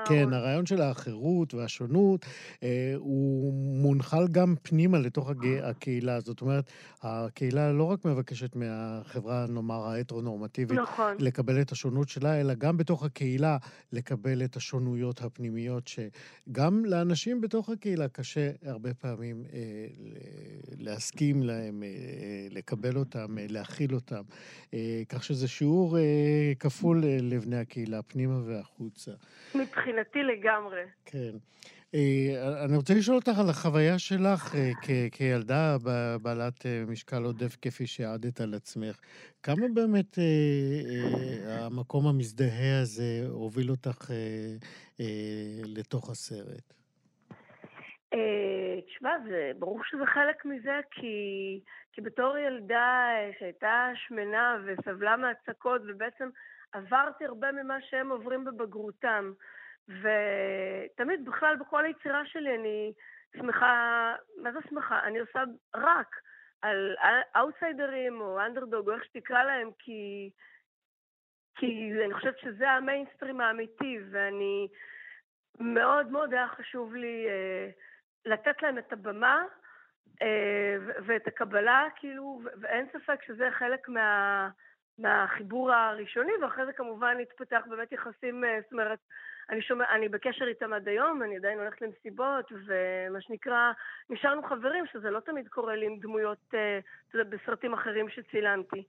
[0.09, 2.27] כן, הרעיון של האחרות והשונות,
[2.63, 5.31] אה, הוא מונחל גם פנימה לתוך
[5.63, 6.21] הקהילה.
[6.21, 6.71] זאת אומרת,
[7.03, 11.17] הקהילה לא רק מבקשת מהחברה, נאמר, ההטרונורמטיבית, נכון.
[11.19, 13.57] לקבל את השונות שלה, אלא גם בתוך הקהילה
[13.93, 19.45] לקבל את השונויות הפנימיות, שגם לאנשים בתוך הקהילה קשה הרבה פעמים
[20.79, 21.83] להסכים להם,
[22.51, 24.23] לקבל אותם, להכיל אותם.
[25.09, 26.03] כך שזה שיעור אה,
[26.61, 29.13] כפול אה, לבני הקהילה, פנימה והחוצה.
[29.55, 30.81] מבחינתי לגמרי.
[31.05, 31.31] כן.
[31.95, 35.77] אה, אני רוצה לשאול אותך על החוויה שלך אה, כ- כילדה
[36.23, 39.01] בעלת אה, משקל עודף כפי שהעדת על עצמך.
[39.43, 40.25] כמה באמת אה,
[41.51, 44.17] אה, המקום המזדהה הזה הוביל אותך אה,
[45.01, 45.07] אה,
[45.65, 46.75] לתוך הסרט?
[48.87, 51.07] תשמע, זה ברור שזה חלק מזה, כי,
[51.95, 56.29] כי בתור ילדה אה, שהייתה שמנה וסבלה מהצקות, ובעצם
[56.73, 59.33] עברתי הרבה ממה שהם עוברים בבגרותם.
[59.89, 62.93] ותמיד בכלל בכל היצירה שלי אני
[63.37, 65.01] שמחה, מה זה שמחה?
[65.05, 65.43] אני עושה
[65.75, 66.17] רק
[66.63, 66.97] על
[67.37, 70.31] אאוטסיידרים או אנדרדוג, או איך שתקרא להם, כי,
[71.55, 74.69] כי אני חושבת שזה המיינסטרים האמיתי, ואני
[75.61, 77.27] מאוד מאוד היה חשוב לי...
[77.29, 77.71] אה,
[78.27, 79.45] לתת להם את הבמה
[81.07, 84.49] ואת הקבלה, כאילו, ואין ספק שזה חלק מה,
[84.99, 88.99] מהחיבור הראשוני, ואחרי זה כמובן התפתח באמת יחסים, אה, זאת אומרת,
[89.51, 93.73] אני, שומע, אני בקשר איתם עד היום, אני עדיין הולכת למסיבות, ומה שנקרא,
[94.11, 98.83] נשארנו חברים, שזה לא תמיד קורה לי עם דמויות, אה, אתה יודע, בסרטים אחרים שצילמתי.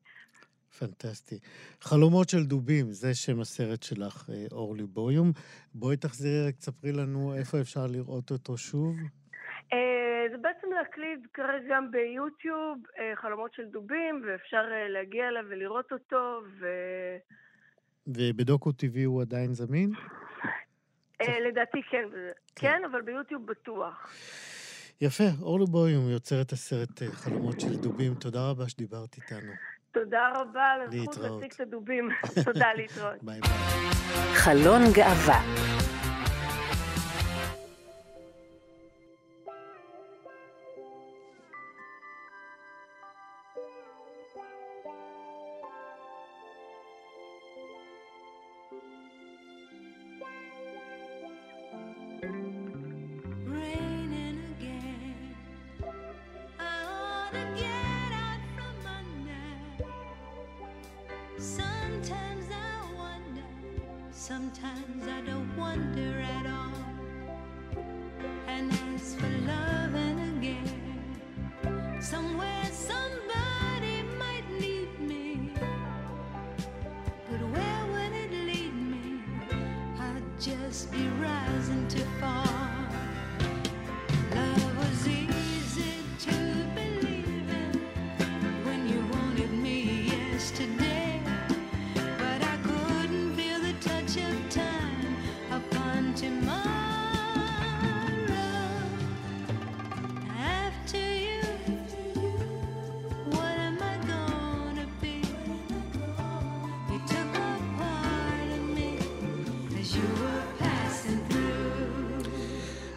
[0.80, 1.40] פנטסטי.
[1.82, 5.32] חלומות של דובים, זה שם הסרט שלך, אורלי בויום.
[5.74, 8.96] בואי תחזרי, רק תספרי לנו איפה אפשר לראות אותו שוב.
[9.74, 15.44] אה, זה בעצם להקליד כרגע גם ביוטיוב אה, חלומות של דובים, ואפשר אה, להגיע אליו
[15.50, 16.68] ולראות אותו, ו...
[18.08, 19.92] ובדוקו TV הוא עדיין זמין?
[21.22, 22.08] לדעתי כן,
[22.56, 24.14] כן, אבל ביוטיוב בטוח.
[25.02, 29.52] יפה, אורלי בויום יוצרת הסרט אה, חלומות של דובים, תודה רבה שדיברת איתנו.
[29.92, 32.10] תודה רבה על הזכות להציג את הדובים.
[32.46, 33.24] תודה, להתראות.
[33.24, 33.50] ביי ביי.
[34.34, 35.42] חלון גאווה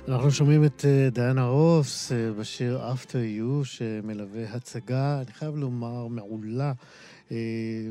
[0.09, 6.07] אנחנו שומעים את אה, דיאנה רוס אה, בשיר After You, שמלווה הצגה, אני חייב לומר,
[6.07, 6.73] מעולה,
[7.33, 7.37] אה,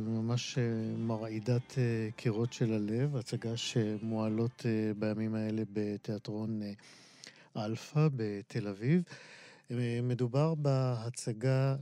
[0.08, 0.58] ממש
[0.97, 1.75] מרעידת
[2.15, 4.65] קירות של הלב, הצגה שמועלות
[4.99, 6.62] בימים האלה בתיאטרון
[7.58, 9.03] אלפא בתל אביב.
[9.71, 11.75] אה, מדובר בהצגה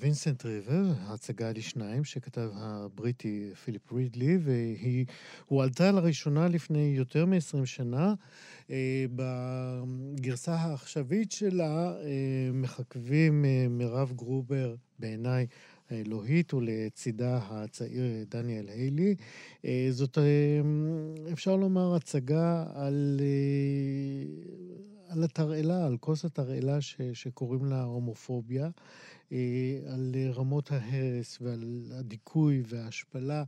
[0.00, 5.06] וינסנט ריבר, הצגה לשניים, שכתב הבריטי פיליפ רידלי, והיא
[5.46, 8.14] הועלתה לראשונה לפני יותר מ-20 שנה.
[8.70, 15.46] אה, בגרסה העכשווית שלה אה, מחכבים מירב גרובר, בעיניי
[15.90, 19.14] האלוהית, ולצידה הצעיר דניאל היילי.
[19.90, 20.18] זאת,
[21.32, 23.20] אפשר לומר, הצגה על,
[25.08, 28.68] על התרעלה, על כוס התרעלה ש, שקוראים לה הומופוביה,
[29.32, 33.44] אה, על רמות ההרס ועל הדיכוי וההשפלה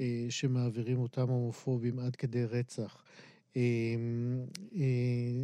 [0.00, 3.02] אה, שמעבירים אותם הומופובים עד כדי רצח.
[3.56, 3.62] אה,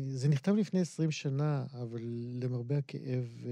[0.08, 2.00] זה נכתב לפני 20 שנה, אבל
[2.42, 3.44] למרבה הכאב,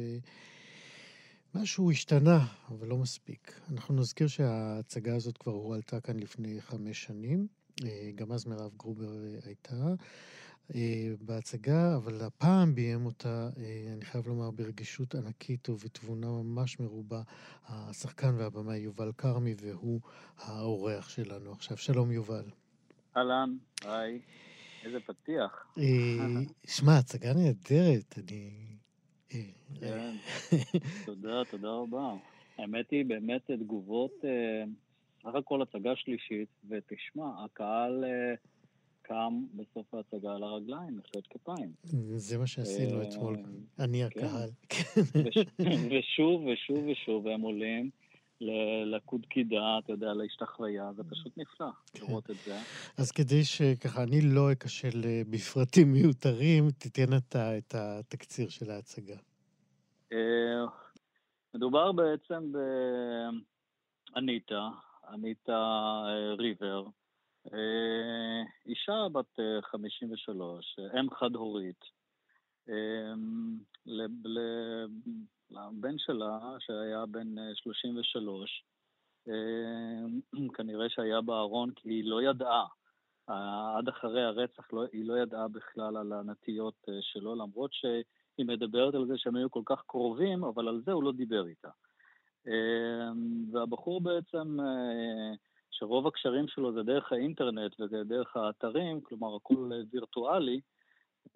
[1.55, 3.61] משהו השתנה, אבל לא מספיק.
[3.73, 7.47] אנחנו נזכיר שההצגה הזאת כבר הועלתה כאן לפני חמש שנים.
[8.15, 9.13] גם אז מירב גרובר
[9.45, 9.95] הייתה
[11.21, 17.23] בהצגה, אבל הפעם ביים אותה, אה, אני חייב לומר, ברגישות ענקית ובתבונה ממש מרובה,
[17.69, 20.01] השחקן והבמאי יובל כרמי, והוא
[20.39, 21.77] האורח שלנו עכשיו.
[21.77, 22.45] שלום, יובל.
[23.17, 24.21] אהלן, היי,
[24.85, 25.67] איזה פתיח.
[25.79, 25.83] אה,
[26.67, 28.51] שמע, הצגה נהדרת, אני...
[29.35, 29.41] אה,
[29.81, 30.15] כן,
[31.05, 32.15] תודה, תודה רבה.
[32.59, 34.65] האמת היא, באמת תגובות, אה,
[35.23, 38.35] סך הכל הצגה שלישית, ותשמע, הקהל אה,
[39.09, 41.73] קם בסוף ההצגה על הרגליים, מחיאות כפיים.
[42.17, 43.37] זה מה שעשינו אה, אתמול,
[43.79, 44.21] אני כן.
[44.21, 44.51] הקהל.
[45.25, 47.91] וש- ושוב ושוב ושוב הם עולים
[48.41, 52.01] ל- לקוד קידה, אתה יודע, להשתחוויה, זה פשוט נפלא כן.
[52.07, 52.59] לראות את זה.
[52.99, 59.17] אז כדי שככה אני לא אכשל אה, בפרטים מיותרים, תיתן אתה את התקציר של ההצגה.
[60.13, 60.65] אה,
[61.55, 62.53] מדובר בעצם
[64.13, 64.69] באניטה,
[65.15, 66.03] אניטה
[66.39, 66.85] ריבר,
[68.67, 71.85] אישה בת אה, 53, אה, אם חד-הורית.
[72.69, 73.15] אה,
[73.87, 74.87] ל- ל-
[75.51, 78.65] לבן שלה, שהיה בן אה, 33,
[79.29, 79.33] אה,
[80.57, 82.67] כנראה שהיה בארון כי היא לא ידעה.
[83.31, 88.47] אה, עד אחרי הרצח לא, היא לא ידעה בכלל על הנטיות אה, שלו, למרות שהיא
[88.47, 91.71] מדברת על זה שהם היו כל כך קרובים, אבל על זה הוא לא דיבר איתה.
[92.49, 93.11] אה,
[93.53, 95.33] והבחור בעצם, אה,
[95.79, 100.61] שרוב הקשרים שלו זה דרך האינטרנט וזה דרך האתרים, כלומר הכל וירטואלי,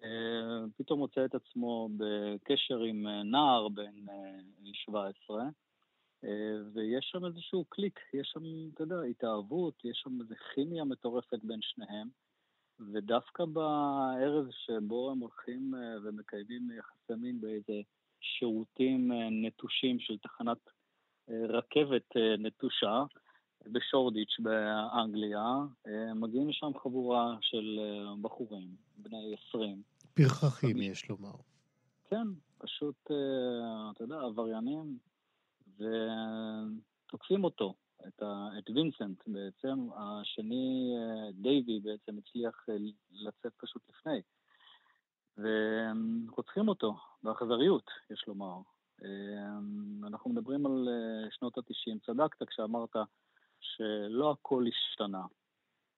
[0.03, 5.43] אה, פתאום מוצא את עצמו בקשר עם אה, נער בן אה, 17,
[6.23, 6.29] אה,
[6.73, 11.59] ויש שם איזשהו קליק, יש שם, אתה יודע, התאהבות, יש שם איזו כימיה מטורפת בין
[11.61, 12.07] שניהם,
[12.93, 15.73] ודווקא בערב שבו הם הולכים
[16.03, 17.81] ומקיימים יחסי מין באיזה
[18.21, 20.57] שירותים נטושים של תחנת
[21.29, 23.03] רכבת נטושה,
[23.67, 25.55] בשורדיץ' באנגליה,
[25.87, 29.81] אה, מגיעים לשם חבורה של אה, בחורים, בני 20.
[30.13, 31.35] פרחחים, יש לומר.
[32.09, 34.97] כן, פשוט, אה, אתה יודע, עבריינים,
[35.77, 37.73] ותוקפים אותו,
[38.07, 40.93] את ה, את וינסנט בעצם, השני,
[41.33, 42.65] דייווי בעצם הצליח
[43.11, 44.21] לצאת פשוט לפני.
[45.37, 48.57] ורוצחים אותו באכזריות, יש לומר.
[50.07, 50.87] אנחנו מדברים על
[51.31, 52.05] שנות ה-90.
[52.05, 52.95] צדקת כשאמרת
[53.61, 55.23] שלא הכל השתנה.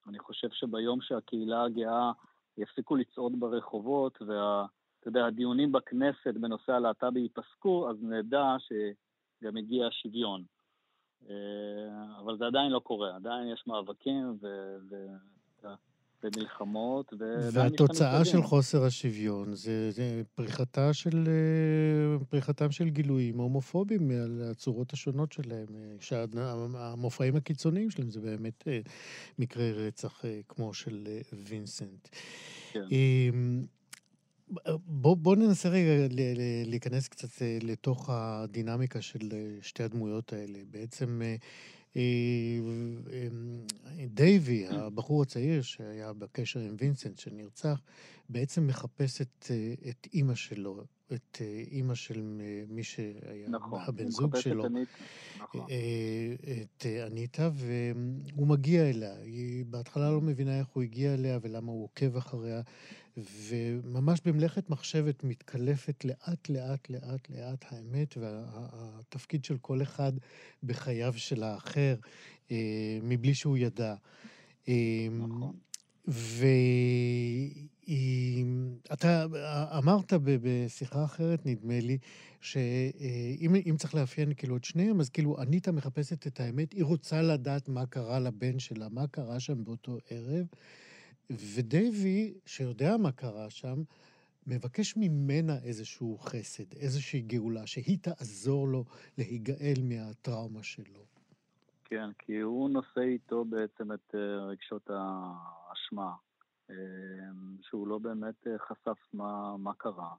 [0.08, 2.12] אני חושב שביום שהקהילה הגאה
[2.58, 4.66] יפסיקו לצעוד ברחובות, וה...
[5.00, 10.44] אתה יודע, הדיונים בכנסת בנושא הלהט"בי ייפסקו, אז נדע שגם הגיע השוויון.
[11.30, 14.76] אה, אבל זה עדיין לא קורה, עדיין יש מאבקים ו...
[14.90, 14.96] ו...
[16.24, 17.24] ומלחמות, ו...
[17.52, 24.94] והתוצאה של חוסר השוויון זה, זה פריחתה של, אה, פריחתם של גילויים הומופובים על הצורות
[24.94, 28.68] השונות שלהם, אה, שהמופעים הקיצוניים שלהם זה באמת
[29.40, 31.08] מקרי רצח כמו של
[31.48, 32.08] וינסנט.
[32.74, 32.80] כן.
[34.86, 36.08] בוא, בוא ננסה רגע
[36.66, 40.60] להיכנס קצת אה, לתוך הדינמיקה של אה, שתי הדמויות האלה.
[40.72, 41.36] בעצם אה,
[44.08, 47.82] דייווי, הבחור הצעיר שהיה בקשר עם וינסנט, שנרצח,
[48.30, 49.52] בעצם מחפש את,
[49.90, 50.84] את אימא שלו,
[51.14, 51.42] את
[51.72, 54.66] אימא של מי שהיה נכון, הבן זוג שלו.
[54.66, 54.92] את אניטה.
[55.40, 55.68] נכון.
[56.62, 59.16] את אניטה, והוא מגיע אליה.
[59.16, 62.62] היא בהתחלה לא מבינה איך הוא הגיע אליה ולמה הוא עוקב אחריה.
[63.18, 70.14] וממש במלאכת מחשבת מתקלפת לאט, לאט, לאט, לאט האמת והתפקיד של כל אחד
[70.64, 71.96] בחייו של האחר,
[72.52, 73.96] אה, מבלי שהוא ידע.
[74.68, 75.08] אה,
[77.88, 78.80] נכון.
[78.90, 79.26] ואתה
[79.78, 81.98] אמרת בשיחה אחרת, נדמה לי,
[82.42, 87.70] שאם צריך לאפיין כאילו את שניהם, אז כאילו אניטה מחפשת את האמת, היא רוצה לדעת
[87.70, 90.46] מה קרה לבן שלה, מה קרה שם באותו ערב,
[91.30, 93.84] ודייווי, שיודע מה קרה שם,
[94.48, 98.86] מבקש ממנה איזשהו חסד, איזושהי גאולה, שהיא תעזור לו
[99.18, 101.06] להיגאל מהטראומה שלו.
[101.86, 106.12] כן, כי הוא נושא איתו בעצם את אה, רגשות האשמה,
[107.62, 110.14] שהוא לא באמת אה, חשף מה, מה קרה.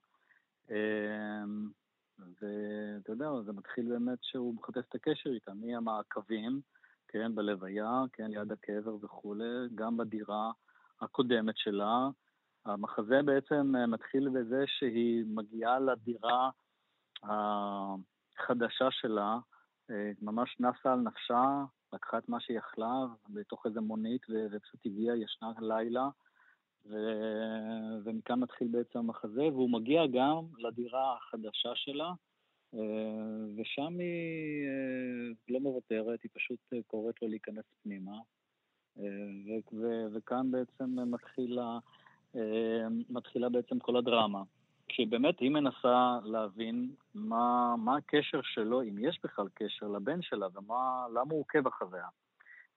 [2.19, 6.61] ואתה יודע, זה מתחיל באמת שהוא מחפש את הקשר איתה, מהמעקבים,
[7.09, 10.53] כן, בלוויה, כן, ליד הקבר וכולי, גם בדירה.
[11.01, 12.09] הקודמת שלה.
[12.67, 16.51] המחזה בעצם אה, מתחיל בזה שהיא מגיעה לדירה
[17.23, 19.39] החדשה שלה,
[19.91, 25.17] אה, ממש נסה על נפשה, לקחה את מה שהיא יכלה בתוך איזה מונית ופשוט הגיעה,
[25.17, 26.09] ישנה לילה,
[26.87, 26.95] ו...
[28.05, 32.13] ומכאן מתחיל בעצם המחזה, והוא מגיע גם לדירה החדשה שלה,
[32.75, 32.81] אה,
[33.57, 38.19] ושם היא לא מוותרת, היא פשוט קוראת לו להיכנס פנימה.
[38.97, 41.79] ו- ו- וכאן בעצם מתחילה,
[42.37, 44.43] אה, מתחילה בעצם כל הדרמה.
[44.89, 51.31] כשבאמת היא מנסה להבין מה, מה הקשר שלו, אם יש בכלל קשר לבן שלה, ולמה
[51.31, 52.07] הוא עוקב אחריה.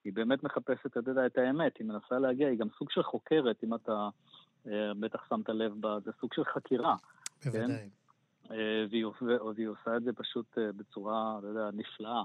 [0.08, 3.64] היא באמת מחפשת, אתה יודע, את האמת, היא מנסה להגיע, היא גם סוג של חוקרת,
[3.64, 4.10] אם אתה
[4.68, 6.96] אה, בטח שמת לב בה, זה סוג של חקירה.
[7.46, 7.68] בוודאי.
[7.68, 7.88] כן?
[8.90, 9.06] והיא,
[9.56, 12.24] והיא עושה את זה פשוט בצורה, אתה יודע, נפלאה.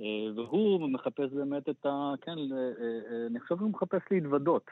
[0.00, 0.04] אה,
[0.36, 2.12] והוא מחפש באמת את ה...
[2.20, 4.70] כן, אה, אה, אני חושב שהוא מחפש להתוודות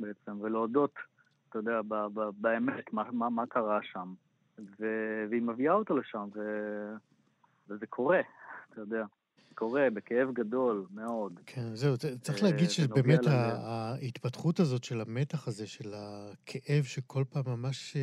[0.00, 0.94] בעצם, ולהודות,
[1.48, 4.14] אתה יודע, ב, ב, באמת, מה, מה, מה קרה שם.
[4.58, 4.86] ו,
[5.30, 6.40] והיא מביאה אותו לשם, ו,
[7.68, 8.20] וזה קורה,
[8.70, 9.04] אתה יודע.
[9.54, 11.40] קורה בכאב גדול מאוד.
[11.46, 17.96] כן, זהו, צריך להגיד שבאמת ההתפתחות הזאת של המתח הזה, של הכאב, שכל פעם ממש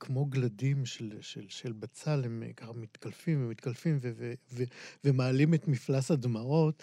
[0.00, 4.62] כמו גלדים של, של, של בצל, הם ככה מתקלפים ומתקלפים ו, ו, ו,
[5.04, 6.82] ומעלים את מפלס הדמעות.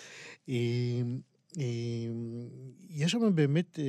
[2.90, 3.80] יש שם באמת...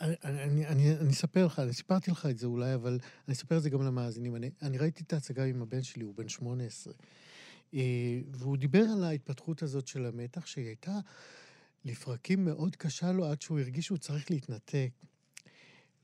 [0.00, 2.98] אני, אני, אני, אני אספר לך, אני סיפרתי לך את זה אולי, אבל
[3.28, 4.36] אני אספר את זה גם למאזינים.
[4.36, 6.94] אני, אני ראיתי את ההצגה עם הבן שלי, הוא בן 18.
[7.74, 10.98] אה, והוא דיבר על ההתפתחות הזאת של המתח, שהיא הייתה
[11.84, 14.90] לפרקים מאוד קשה לו עד שהוא הרגיש שהוא צריך להתנתק.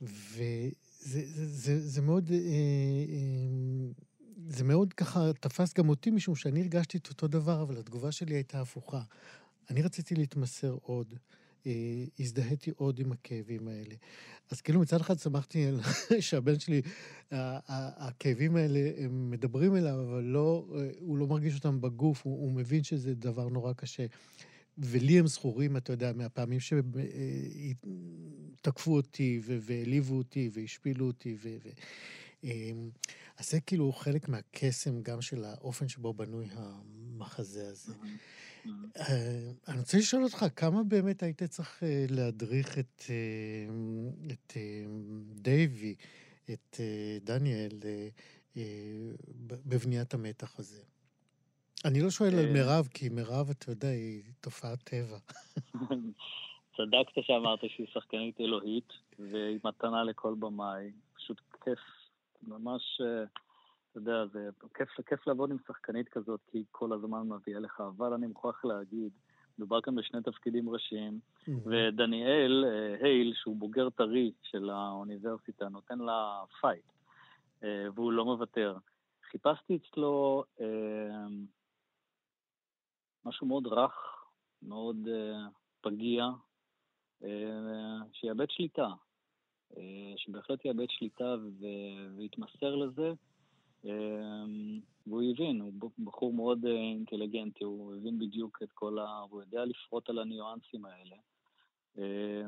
[0.03, 2.43] וזה זה, זה, זה מאוד, אה, אה,
[4.49, 8.35] זה מאוד ככה תפס גם אותי, משום שאני הרגשתי את אותו דבר, אבל התגובה שלי
[8.35, 9.03] הייתה הפוכה.
[9.71, 11.15] אני רציתי להתמסר עוד.
[11.67, 13.95] אה, הזדהיתי עוד עם הכאבים האלה.
[14.51, 15.67] אז כאילו מצד אחד שמחתי
[16.21, 16.83] שהבן שלי,
[17.31, 22.53] הכאבים האלה, הם מדברים אליו, אבל לא, אה, הוא לא מרגיש אותם בגוף, הוא, הוא
[22.53, 24.07] מבין שזה דבר נורא קשה.
[24.79, 26.61] ולי הם זכורים, אתה יודע, מהפעמים
[28.61, 31.37] שתקפו אה, אותי והעליבו אותי והשפילו אותי.
[31.43, 31.57] ו...
[31.65, 31.69] ו...
[33.37, 37.93] אז זה כאילו חלק מהקסם גם של האופן שבו בנוי המחזה הזה.
[38.97, 43.75] אה, אני רוצה לשאול אותך, כמה באמת היית צריך אה, להדריך את, אה,
[44.33, 44.57] את
[45.35, 45.95] דייווי,
[46.53, 46.81] את
[47.25, 47.71] דניאל,
[49.67, 50.83] בבניית המתח הזה?
[51.85, 55.19] אני לא שואל על אה, מירב, כי מירב, אתה יודע, היא תופעת טבע.
[56.77, 60.91] צדקת שאמרת שהיא שחקנית אלוהית, והיא מתנה לכל במאי.
[61.15, 61.79] פשוט כיף,
[62.43, 63.25] ממש, אה,
[63.97, 67.81] אתה יודע, זה כיף, כיף לעבוד עם שחקנית כזאת, כי היא כל הזמן מביאה לך,
[67.81, 69.13] אבל אני מוכרח להגיד,
[69.59, 76.45] מדובר כאן בשני תפקידים ראשיים, ודניאל אה, הייל, שהוא בוגר טרי של האוניברסיטה, נותן לה
[76.61, 76.85] fight,
[77.65, 78.77] אה, והוא לא מוותר.
[79.31, 81.27] חיפשתי אצלו אה,
[83.25, 84.25] משהו מאוד רך,
[84.63, 85.09] מאוד
[85.81, 86.27] פגיע,
[88.13, 88.89] שיאבד שליטה.
[90.17, 91.37] שבהחלט יאבד שליטה
[92.17, 93.13] ויתמסר לזה.
[93.87, 94.45] אה,
[95.07, 99.19] והוא הבין, הוא בחור מאוד אה, אינטליגנטי, הוא הבין בדיוק את כל ה...
[99.31, 101.17] הוא יודע לפרוט על הניואנסים האלה.
[101.99, 102.47] אה,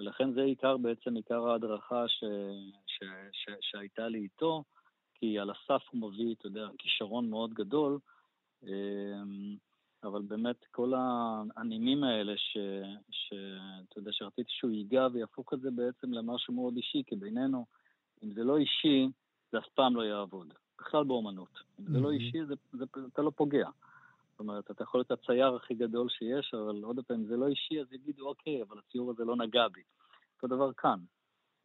[0.00, 2.24] ולכן זה עיקר, בעצם עיקר ההדרכה ש...
[2.86, 3.04] ש...
[3.32, 3.50] ש...
[3.60, 4.64] שהייתה לי איתו,
[5.14, 7.98] כי על הסף הוא מביא, אתה יודע, כישרון מאוד גדול.
[8.64, 9.22] אה,
[10.04, 10.92] אבל באמת כל
[11.56, 12.58] הנימים האלה, ש,
[13.10, 13.32] ש,
[13.88, 17.66] אתה יודע, שרציתי שהוא ייגע ויהפוך את זה בעצם למשהו מאוד אישי, כי בינינו,
[18.24, 19.08] אם זה לא אישי,
[19.52, 20.54] זה אף פעם לא יעבוד.
[20.80, 21.48] בכלל באומנות.
[21.80, 22.12] אם זה לא Mhm.
[22.12, 23.68] אישי, זה, זה, אתה לא פוגע.
[24.30, 27.48] זאת אומרת, אתה יכול להיות הצייר הכי גדול שיש, אבל עוד פעם, אם זה לא
[27.48, 29.80] אישי, אז יגידו, אוקיי, אבל הציור הזה לא נגע בי.
[30.36, 30.98] אותו דבר כאן.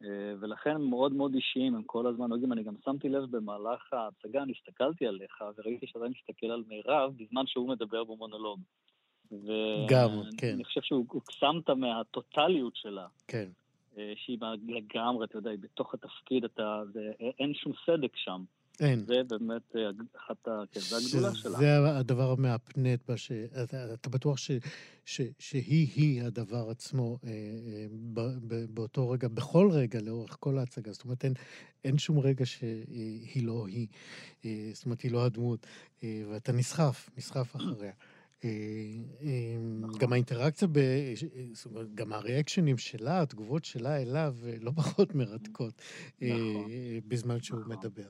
[0.04, 0.08] אה,
[0.40, 2.52] ולכן הם מאוד מאוד אישיים, הם כל הזמן נוגעים.
[2.52, 7.46] אני גם שמתי לב במהלך ההצגה, אני הסתכלתי עליך, וראיתי שאתה מסתכל על מירב בזמן
[7.46, 8.60] שהוא מדבר במונולוג.
[9.32, 10.08] ו- גם,
[10.38, 10.52] כן.
[10.54, 13.48] אני חושב שהוא הוקסמת מהטוטליות שלה, כן.
[13.98, 14.38] אה, שהיא
[14.68, 18.44] לגמרי, אתה יודע, היא בתוך התפקיד, אתה, זה, אין שום סדק שם.
[18.80, 19.00] אין.
[19.00, 20.48] זה באמת אה, אחת.
[20.72, 21.56] כן, זה הגדולה שלה.
[21.58, 23.32] שזה הדבר המהפנט, בה ש...
[23.32, 24.50] אתה, אתה בטוח ש...
[25.04, 25.20] ש...
[25.38, 28.20] שהיא-היא הדבר עצמו אה, אה, ב...
[28.20, 28.64] ב...
[28.74, 30.92] באותו רגע, בכל רגע, לאורך כל ההצגה.
[30.92, 31.34] זאת אומרת, אין,
[31.84, 33.86] אין שום רגע שהיא לא היא.
[34.44, 35.66] אה, זאת אומרת, היא לא הדמות.
[36.04, 37.92] אה, ואתה נסחף, נסחף אחריה.
[38.46, 39.98] אה, אה, נכון.
[40.00, 40.78] גם האינטראקציה, ב...
[41.52, 45.82] זאת אומרת, גם הריאקשנים שלה, התגובות שלה אליו, אה, לא פחות מרתקות
[46.22, 46.70] אה, נכון.
[47.08, 47.72] בזמן שהוא נכון.
[47.72, 48.08] מדבר.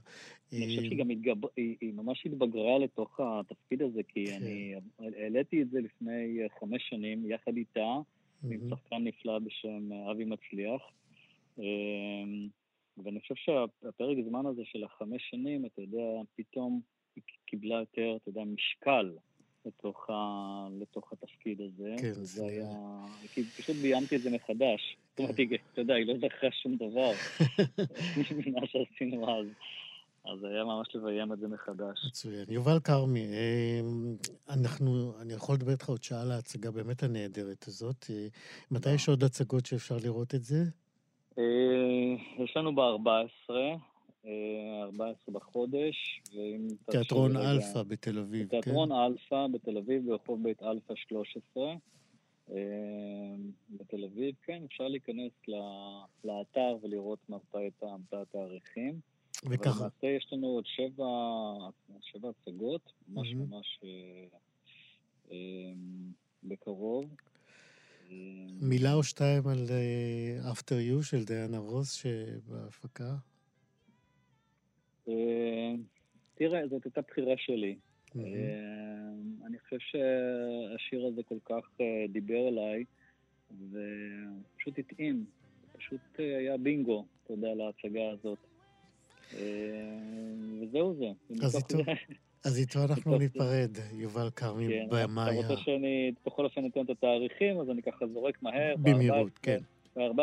[0.53, 1.37] אני חושב אה, שהיא גם התגב...
[1.57, 4.43] היא, ממש התבגרה לתוך התפקיד הזה, כי כן.
[4.43, 7.97] אני העליתי את זה לפני אה, חמש שנים יחד איתה,
[8.45, 8.71] עם.
[8.71, 10.83] שחקן נפלא בשם אה, אבי מצליח.
[11.59, 12.49] אמ,
[13.05, 16.81] ואני חושב שהפרק זמן הזה של החמש שנים, אתה יודע, פתאום
[17.17, 19.13] היא קיבלה יותר, אתה יודע, משקל
[19.67, 20.15] לתוך, ה...
[20.81, 21.95] לתוך התפקיד הזה.
[22.01, 22.69] כן, זה- היה...
[23.35, 24.97] כי פשוט ביימתי את זה מחדש.
[25.11, 25.43] זאת אומרת, כן.
[25.73, 27.11] אתה יודע, היא לא זכרה שום דבר
[28.47, 29.47] ממה שעשינו אז.
[30.33, 31.99] אז היה ממש לביים את זה מחדש.
[32.07, 32.45] מצוין.
[32.49, 33.81] יובל כרמי, אה,
[34.55, 38.07] אנחנו, אני יכול לדבר איתך עוד שעה על ההצגה באמת הנהדרת הזאת.
[38.71, 40.63] מתי יש עוד הצגות שאפשר לראות את זה?
[41.39, 41.45] אה,
[42.45, 43.51] יש לנו ב-14,
[44.83, 48.61] 14 בחודש, ואם תרשי לי תיאטרון אלפא בתל אביב, כן?
[48.61, 51.75] תיאטרון אלפא בתל אביב, ברחוב בית אלפא 13.
[52.51, 52.57] אה,
[53.71, 55.33] בתל אביב, כן, אפשר להיכנס
[56.25, 59.01] לאתר ולראות מתי את התאריכים.
[59.51, 61.07] וככה, למעשה יש לנו עוד שבע,
[62.01, 63.35] שבע הצגות, ממש.
[63.35, 64.39] ממש אה,
[65.31, 65.37] אה,
[66.43, 67.05] בקרוב.
[68.11, 68.17] אה,
[68.61, 73.15] מילה או שתיים על אה, After You של דיאנה רוס שבהפקה.
[75.09, 75.73] אה,
[76.35, 77.77] תראה, זאת הייתה בחירה שלי.
[78.19, 78.23] אה,
[79.47, 82.85] אני חושב שהשיר הזה כל כך אה, דיבר אליי,
[83.71, 85.25] ופשוט התאים.
[85.77, 88.39] פשוט היה בינגו, אתה יודע, להצגה הזאת.
[90.63, 91.07] וזהו זה.
[91.47, 91.91] אז איתו-
[92.45, 96.91] אז איתו אנחנו ניפרד, יובל כרמי, כן, במאי אתה רוצה שאני בכל אופן אתן את
[96.91, 98.75] התאריכים, אז אני ככה זורק מהר.
[98.79, 99.59] במהירות, כן.
[99.97, 100.21] ב-14,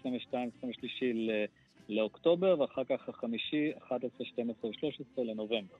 [0.00, 1.44] 22, 23 ל-
[1.88, 5.76] לאוקטובר, ואחר כך החמישי, 11, 12 ו-13 לנובמבר.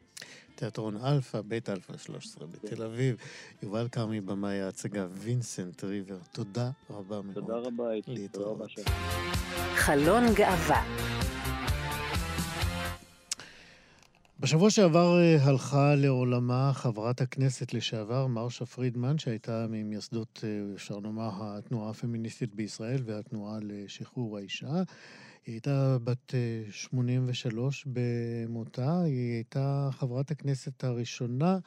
[0.54, 3.16] תיאטרון אלפא, בית אלפא 13 בתל אביב.
[3.62, 6.18] יובל כרמי, במאי ההצגה, וינסנט ריבר.
[6.32, 7.34] תודה רבה מאוד.
[7.34, 7.70] תודה רבה.
[7.70, 8.60] תודה להתראות.
[9.74, 10.84] חלון גאווה
[14.44, 21.30] בשבוע שעבר אה, הלכה לעולמה חברת הכנסת לשעבר מרשה פרידמן, שהייתה ממייסדות, אה, אפשר לומר,
[21.40, 24.82] התנועה הפמיניסטית בישראל והתנועה לשחרור האישה.
[25.46, 31.58] היא הייתה בת אה, 83 במותה, היא הייתה חברת הכנסת הראשונה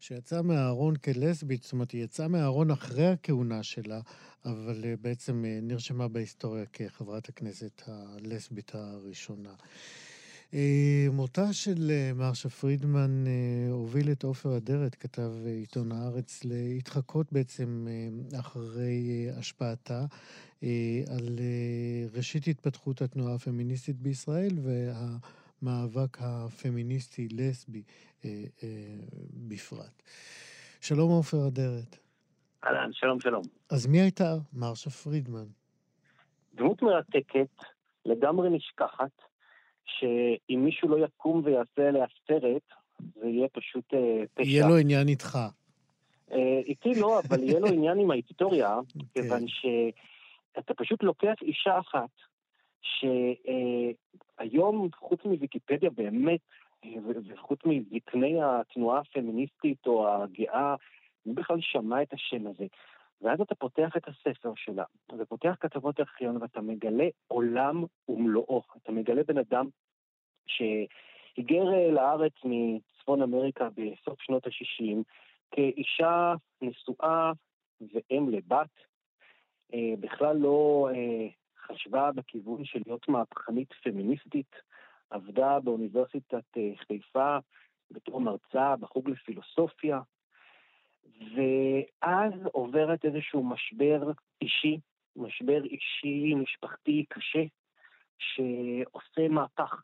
[0.00, 4.00] שיצאה מהארון כלסבית, זאת אומרת, היא יצאה מהארון אחרי הכהונה שלה,
[4.44, 9.54] אבל אה, בעצם אה, נרשמה בהיסטוריה כחברת הכנסת הלסבית הראשונה.
[10.54, 16.40] אה, מותה של אה, מרשה פרידמן אה, הוביל את עופר אדרת, כתב אה, עיתון הארץ,
[16.44, 20.06] להתחקות בעצם אה, אחרי אה, השפעתה אה,
[20.62, 27.82] על אה, ראשית התפתחות התנועה הפמיניסטית בישראל והמאבק הפמיניסטי-לסבי
[28.24, 28.30] אה,
[28.62, 28.68] אה,
[29.48, 30.02] בפרט.
[30.80, 31.98] שלום עופר אדרת.
[32.64, 33.42] אהלן, שלום שלום.
[33.70, 35.46] אז מי הייתה מרשה פרידמן?
[36.54, 37.64] דמות מרתקת,
[38.06, 39.22] לגמרי נשכחת,
[39.84, 42.62] שאם מישהו לא יקום ויעשה עליה סרט,
[43.14, 44.48] זה יהיה פשוט אה, פשע.
[44.48, 45.38] יהיה לו עניין איתך.
[46.32, 48.78] אה, איתי לא, אבל יהיה לו עניין עם ההיסטוריה,
[49.14, 49.22] כן.
[49.22, 49.48] כיוון
[50.56, 52.10] שאתה פשוט לוקח אישה אחת,
[54.40, 56.40] שהיום, חוץ מוויקיפדיה באמת,
[57.28, 60.74] וחוץ מזקני התנועה הפמיניסטית או הגאה,
[61.26, 62.66] מי בכלל שמע את השם הזה?
[63.20, 64.84] ואז אתה פותח את הספר שלה,
[65.18, 68.62] ופותח כתבות ארכיון, ואתה מגלה עולם ומלואו.
[68.82, 69.66] אתה מגלה בן אדם
[70.46, 74.96] שהיגר אה, לארץ מצפון אמריקה בסוף שנות ה-60,
[75.50, 77.32] כאישה נשואה
[77.80, 78.70] ואם לבת,
[80.00, 81.28] בכלל לא אה,
[81.66, 84.56] חשבה בכיוון של להיות מהפכנית פמיניסטית,
[85.10, 87.36] עבדה באוניברסיטת אה, חיפה
[87.90, 90.00] בתור מרצה בחוג לפילוסופיה,
[91.34, 94.10] ואז עוברת איזשהו משבר
[94.42, 94.78] אישי,
[95.16, 97.42] משבר אישי משפחתי קשה,
[98.18, 99.82] שעושה מהפך,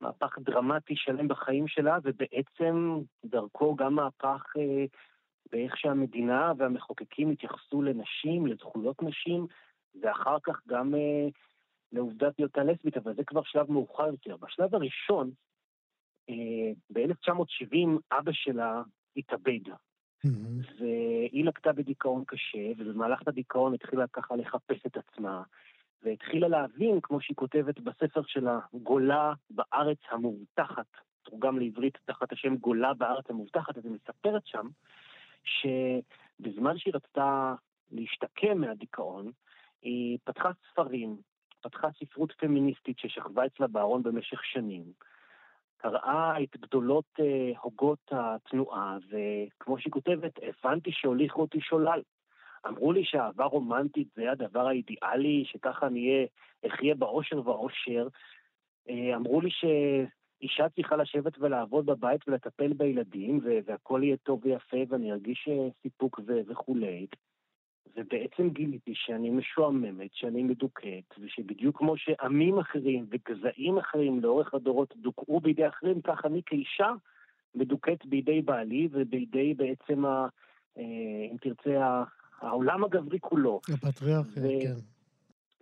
[0.00, 4.84] מהפך דרמטי שלם בחיים שלה, ובעצם דרכו גם מהפך אה,
[5.52, 9.46] באיך שהמדינה והמחוקקים התייחסו לנשים, לזכויות נשים,
[10.02, 11.28] ואחר כך גם אה,
[11.92, 14.36] לעובדת היותה לסבית, אבל זה כבר שלב מאוחר יותר.
[14.36, 15.30] בשלב הראשון,
[16.30, 18.82] אה, ב-1970 אבא שלה
[19.16, 19.68] התאבד,
[20.24, 20.60] מהמם.
[20.78, 25.42] והיא לקטה בדיכאון קשה, ובמהלך הדיכאון התחילה ככה לחפש את עצמה,
[26.02, 30.86] והתחילה להבין, כמו שהיא כותבת בספר שלה, גולה בארץ המובטחת,
[31.22, 34.68] תורגם לעברית תחת השם גולה בארץ המובטחת, אז היא מספרת שם,
[35.44, 37.54] שבזמן שהיא רצתה
[37.90, 39.30] להשתקם מהדיכאון,
[39.82, 41.16] היא פתחה ספרים,
[41.60, 44.84] פתחה ספרות פמיניסטית ששכבה אצלה בארון במשך שנים.
[45.76, 52.02] קראה את גדולות אה, הוגות התנועה, וכמו שהיא כותבת, הבנתי שהוליכו אותי שולל.
[52.66, 56.26] אמרו לי שאהבה רומנטית זה הדבר האידיאלי, שככה אני אהיה,
[56.66, 58.08] אחיה באושר ואושר.
[58.88, 59.50] אה, אמרו לי
[60.40, 66.20] שאישה צריכה לשבת ולעבוד בבית ולטפל בילדים, והכל יהיה טוב ויפה, ואני ארגיש אה, סיפוק
[66.48, 67.06] וכולי.
[67.96, 75.40] ובעצם גיליתי שאני משועממת, שאני מדוכאת, ושבדיוק כמו שעמים אחרים וגזעים אחרים לאורך הדורות דוכאו
[75.40, 76.92] בידי אחרים, כך אני כאישה
[77.54, 80.28] מדוכאת בידי בעלי ובידי בעצם, ה,
[80.78, 80.82] אה,
[81.32, 82.02] אם תרצה,
[82.40, 83.60] העולם הגברי כולו.
[83.74, 84.80] הפטריארכיה, ו- כן.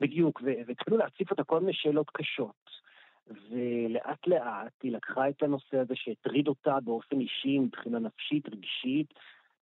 [0.00, 2.65] בדיוק, והתחילו להציף אותה כל מיני שאלות קשות.
[3.26, 9.14] ולאט לאט היא לקחה את הנושא הזה שהטריד אותה באופן אישי, מבחינה נפשית, רגשית,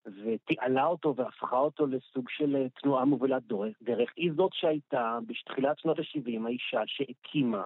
[0.07, 3.77] ותיעלה אותו והפכה אותו לסוג של אה, תנועה מובילת דרך.
[3.83, 4.11] דרך.
[4.17, 7.65] היא זאת שהייתה בתחילת שנות ה-70 האישה שהקימה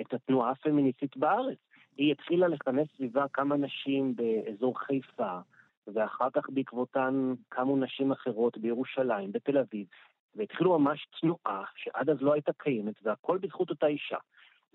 [0.00, 1.58] את התנועה הפמיניסטית בארץ.
[1.96, 5.38] היא התחילה לכנס סביבה כמה נשים באזור חיפה,
[5.86, 9.86] ואחר כך בעקבותן קמו נשים אחרות בירושלים, בתל אביב,
[10.34, 14.18] והתחילו ממש תנועה שעד אז לא הייתה קיימת, והכל בזכות אותה אישה.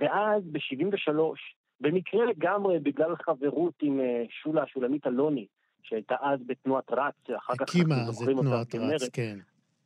[0.02, 1.14] ואז ב-73,
[1.82, 5.46] במקרה לגמרי בגלל חברות עם אה, שולה, שולמית אלוני,
[5.84, 9.04] שהייתה אז בתנועת רץ, אחר כך הקימה אנחנו אז זוכרים אותה תנועת כמרצ.
[9.04, 9.38] רץ, כן.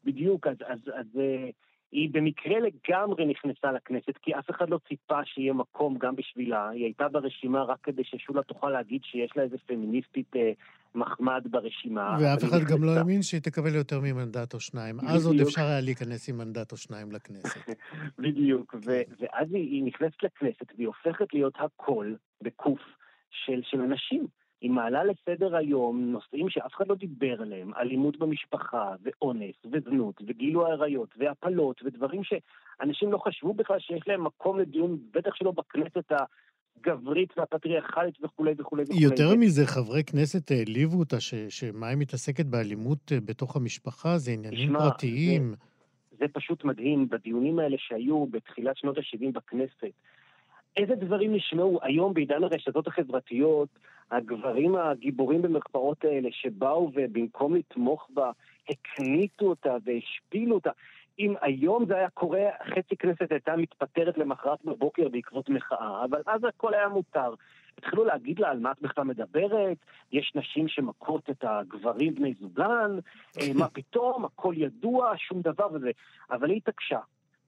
[0.04, 1.50] בדיוק, אז, אז, אז אה,
[1.96, 6.70] היא במקרה לגמרי נכנסה לכנסת, כי אף אחד לא ציפה שיהיה מקום גם בשבילה.
[6.70, 10.52] היא הייתה ברשימה רק כדי ששולה תוכל להגיד שיש לה איזה פמיניסטית אה,
[10.96, 12.18] מחמד ברשימה.
[12.22, 12.92] ואף אחד גם לא.
[12.92, 15.00] האמין שהיא תקבל יותר ממנדט או שניים.
[15.00, 15.50] אז עוד בדיוק.
[15.50, 17.70] אפשר היה להיכנס עם מנדט או שניים לכנסת.
[18.24, 22.82] בדיוק, ו- ואז היא, היא נכנסת לכנסת והיא הופכת להיות הקול, בקוף,
[23.30, 24.28] של, של אנשים.
[24.66, 30.68] היא מעלה לסדר היום נושאים שאף אחד לא דיבר עליהם, אלימות במשפחה, ואונס, וזנות, וגילו
[30.68, 37.38] העריות, והפלות, ודברים שאנשים לא חשבו בכלל שיש להם מקום לדיון, בטח שלא בכנסת הגברית
[37.38, 39.04] והפטריארכלית וכולי וכולי וכולי.
[39.04, 44.18] יותר ו- מזה, חברי כנסת העליבו אותה, ש- שמה היא מתעסקת באלימות אה, בתוך המשפחה,
[44.18, 45.54] זה עניינים תשמע, פרטיים.
[46.20, 49.94] זה פשוט מדהים, בדיונים האלה שהיו בתחילת שנות ה-70 בכנסת,
[50.78, 53.70] איזה דברים נשמעו היום בעידן הרשתות החברתיות,
[54.12, 58.32] הגברים הגיבורים במרכאות האלה שבאו ובמקום לתמוך בה,
[58.70, 60.72] הקניטו אותה והשפילו אותה.
[61.20, 66.42] אם היום זה היה קורה, חצי כנסת הייתה מתפטרת למחרת בבוקר בעקבות מחאה, אבל אז
[66.44, 67.34] הכל היה מותר.
[67.78, 69.78] התחילו להגיד לה על מה את בכלל מדברת,
[70.12, 72.92] יש נשים שמכות את הגברים בני זוגן,
[73.42, 75.92] אה, מה פתאום, הכל ידוע, שום דבר וזה.
[76.32, 77.00] אבל היא התעקשה,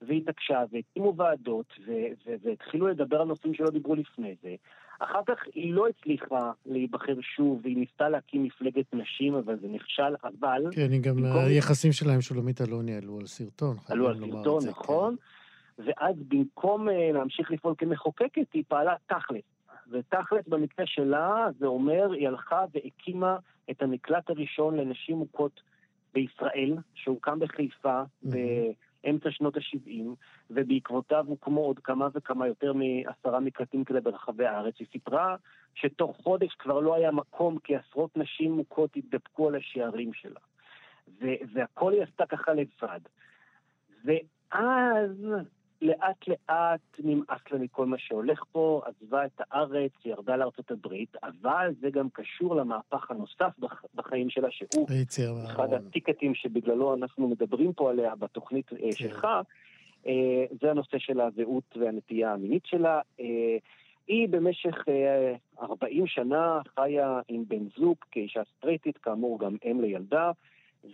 [0.01, 1.91] והיא התעקשה, והקימו ועדות, ו-
[2.27, 4.55] ו- והתחילו לדבר על נושאים שלא דיברו לפני זה.
[4.99, 10.15] אחר כך היא לא הצליחה להיבחר שוב, והיא ניסתה להקים מפלגת נשים, אבל זה נכשל,
[10.23, 14.15] אבל כן, היא גם, במקום- היחסים שלה עם שולמית אלוני עלו על סרטון, עלו על
[14.15, 15.15] סרטון, זה, נכון?
[15.77, 19.43] ואז במקום אה, להמשיך לפעול כמחוקקת, היא פעלה תכלס.
[19.91, 23.37] ותכלס במקרה שלה זה אומר היא הלכה והקימה
[23.71, 25.61] את המקלט הראשון לנשים מוכות
[26.13, 28.01] בישראל, שהוקם בחיפה
[29.03, 30.03] באמצע שנות ה-70,
[30.49, 34.75] ובעקבותיו הוקמו עוד כמה וכמה יותר מעשרה מקלטים כאלה ברחבי הארץ.
[34.79, 35.35] היא סיפרה
[35.75, 40.39] שתוך חודש כבר לא היה מקום כי עשרות נשים מוכות התדפקו על השערים שלה.
[41.53, 42.99] והכל היא עשתה ככה לבד.
[44.05, 45.25] ואז
[45.81, 51.71] לאט לאט נמאס לה מכל מה שהולך פה, עזבה את הארץ, ירדה לארצות הברית, אבל
[51.81, 54.85] זה גם קשור למהפך הנוסף בח- בחיים שלה, שהוא
[55.45, 55.73] אחד.
[55.73, 59.27] הטיקטים שבגללו אנחנו מדברים פה עליה בתוכנית אה, שלך,
[60.07, 60.13] אה,
[60.61, 62.99] זה הנושא של הזהות והנטייה המינית שלה.
[63.19, 63.57] אה,
[64.07, 70.31] היא במשך אה, 40 שנה חיה עם בן זוג כאישה סטרייטית, כאמור גם אם לילדה,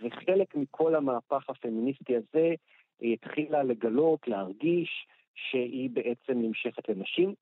[0.04, 2.54] וחלק מכל המהפך הפמיניסטי הזה,
[3.00, 7.34] היא התחילה לגלות, להרגיש, שהיא בעצם נמשכת לנשים.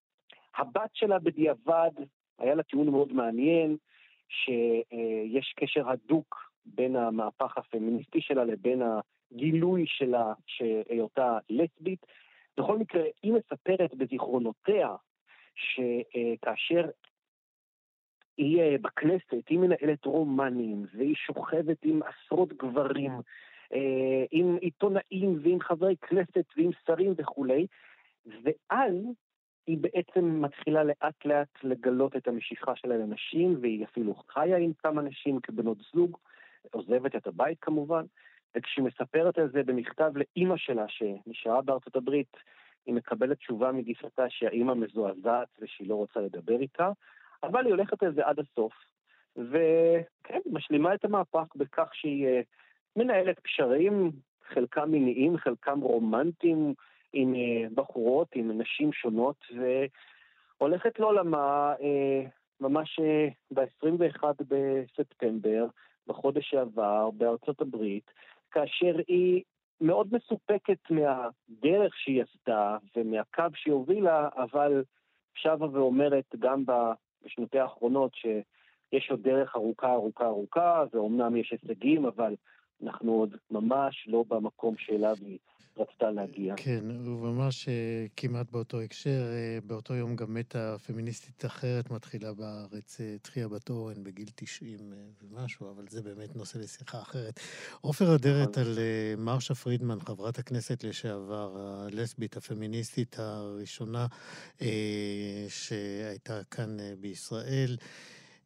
[0.56, 1.92] הבת שלה בדיעבד,
[2.40, 3.78] היה לה טיעון מאוד מעניין,
[4.30, 12.06] שיש קשר הדוק בין המהפך הפמיניסטי שלה לבין הגילוי שלה, שהיותה לסבית.
[12.58, 14.96] בכל מקרה, היא מספרת בזיכרונותיה
[15.56, 16.90] שכאשר
[18.38, 23.12] היא בכנסת, היא מנהלת רומנים, והיא שוכבת עם עשרות גברים,
[24.32, 27.68] עם עיתונאים ועם חברי כנסת ועם שרים וכולי,
[28.26, 28.94] ואז
[29.68, 35.02] היא בעצם מתחילה לאט לאט לגלות את המשיכה שלה לנשים, והיא אפילו חיה עם כמה
[35.02, 36.18] נשים כבנות זוג,
[36.72, 38.06] עוזבת את הבית כמובן,
[38.56, 42.38] וכשהיא מספרת על זה במכתב לאימא שלה שנשארה בארצות הברית,
[42.86, 46.92] היא מקבלת תשובה מגיסתה שהאימא מזועזעת ושהיא לא רוצה לדבר איתה,
[47.44, 48.74] אבל היא הולכת על זה עד הסוף,
[49.36, 52.42] וכן, משלימה את המהפך בכך שהיא אה,
[52.96, 54.12] מנהלת קשרים,
[54.48, 56.74] חלקם מיניים, חלקם רומנטיים,
[57.14, 59.46] עם אה, בחורות, עם נשים שונות,
[60.60, 62.22] והולכת לעולמה אה,
[62.60, 65.66] ממש אה, ב-21 בספטמבר,
[66.08, 68.12] בחודש שעבר, בארצות הברית,
[68.52, 69.44] כאשר היא
[69.82, 74.84] מאוד מסופקת מהדרך שהיא עשתה ומהקו שהיא הובילה, אבל
[75.34, 76.64] שבה ואומרת גם
[77.26, 82.36] בשנותיה האחרונות שיש עוד דרך ארוכה ארוכה ארוכה, ואומנם יש הישגים, אבל
[82.84, 85.38] אנחנו עוד ממש לא במקום שאליו היא
[85.78, 86.54] רצתה להגיע.
[86.58, 93.02] כן, וממש אה, כמעט באותו הקשר, אה, באותו יום גם מתה פמיניסטית אחרת מתחילה בארץ,
[93.02, 97.40] אה, תחיה בת אורן בגיל 90 אה, ומשהו, אבל זה באמת נושא לשיחה אחרת.
[97.82, 98.64] עופר אדרת נכון.
[98.64, 98.80] על
[99.18, 104.08] מרשה פרידמן, חברת הכנסת לשעבר, הלסבית הפמיניסטית הראשונה
[105.50, 107.76] שהייתה כאן בישראל.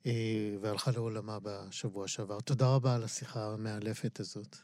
[0.05, 0.11] אה,
[0.61, 2.39] והלכה לעולמה בשבוע שעבר.
[2.39, 4.57] תודה רבה על השיחה המאלפת הזאת.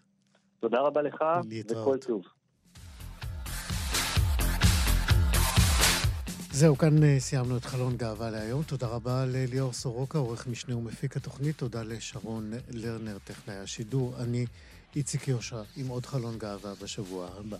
[0.60, 1.88] תודה רבה לך, להתראות.
[1.88, 2.24] וכל טוב.
[6.52, 8.64] זהו, כאן אה, סיימנו את חלון גאווה להיום.
[8.64, 11.58] תודה רבה לליאור סורוקה, עורך משנה ומפיק התוכנית.
[11.58, 14.16] תודה לשרון לרנר, טכנאי השידור.
[14.20, 14.46] אני
[14.96, 17.58] איציק יושע, עם עוד חלון גאווה בשבוע הבא.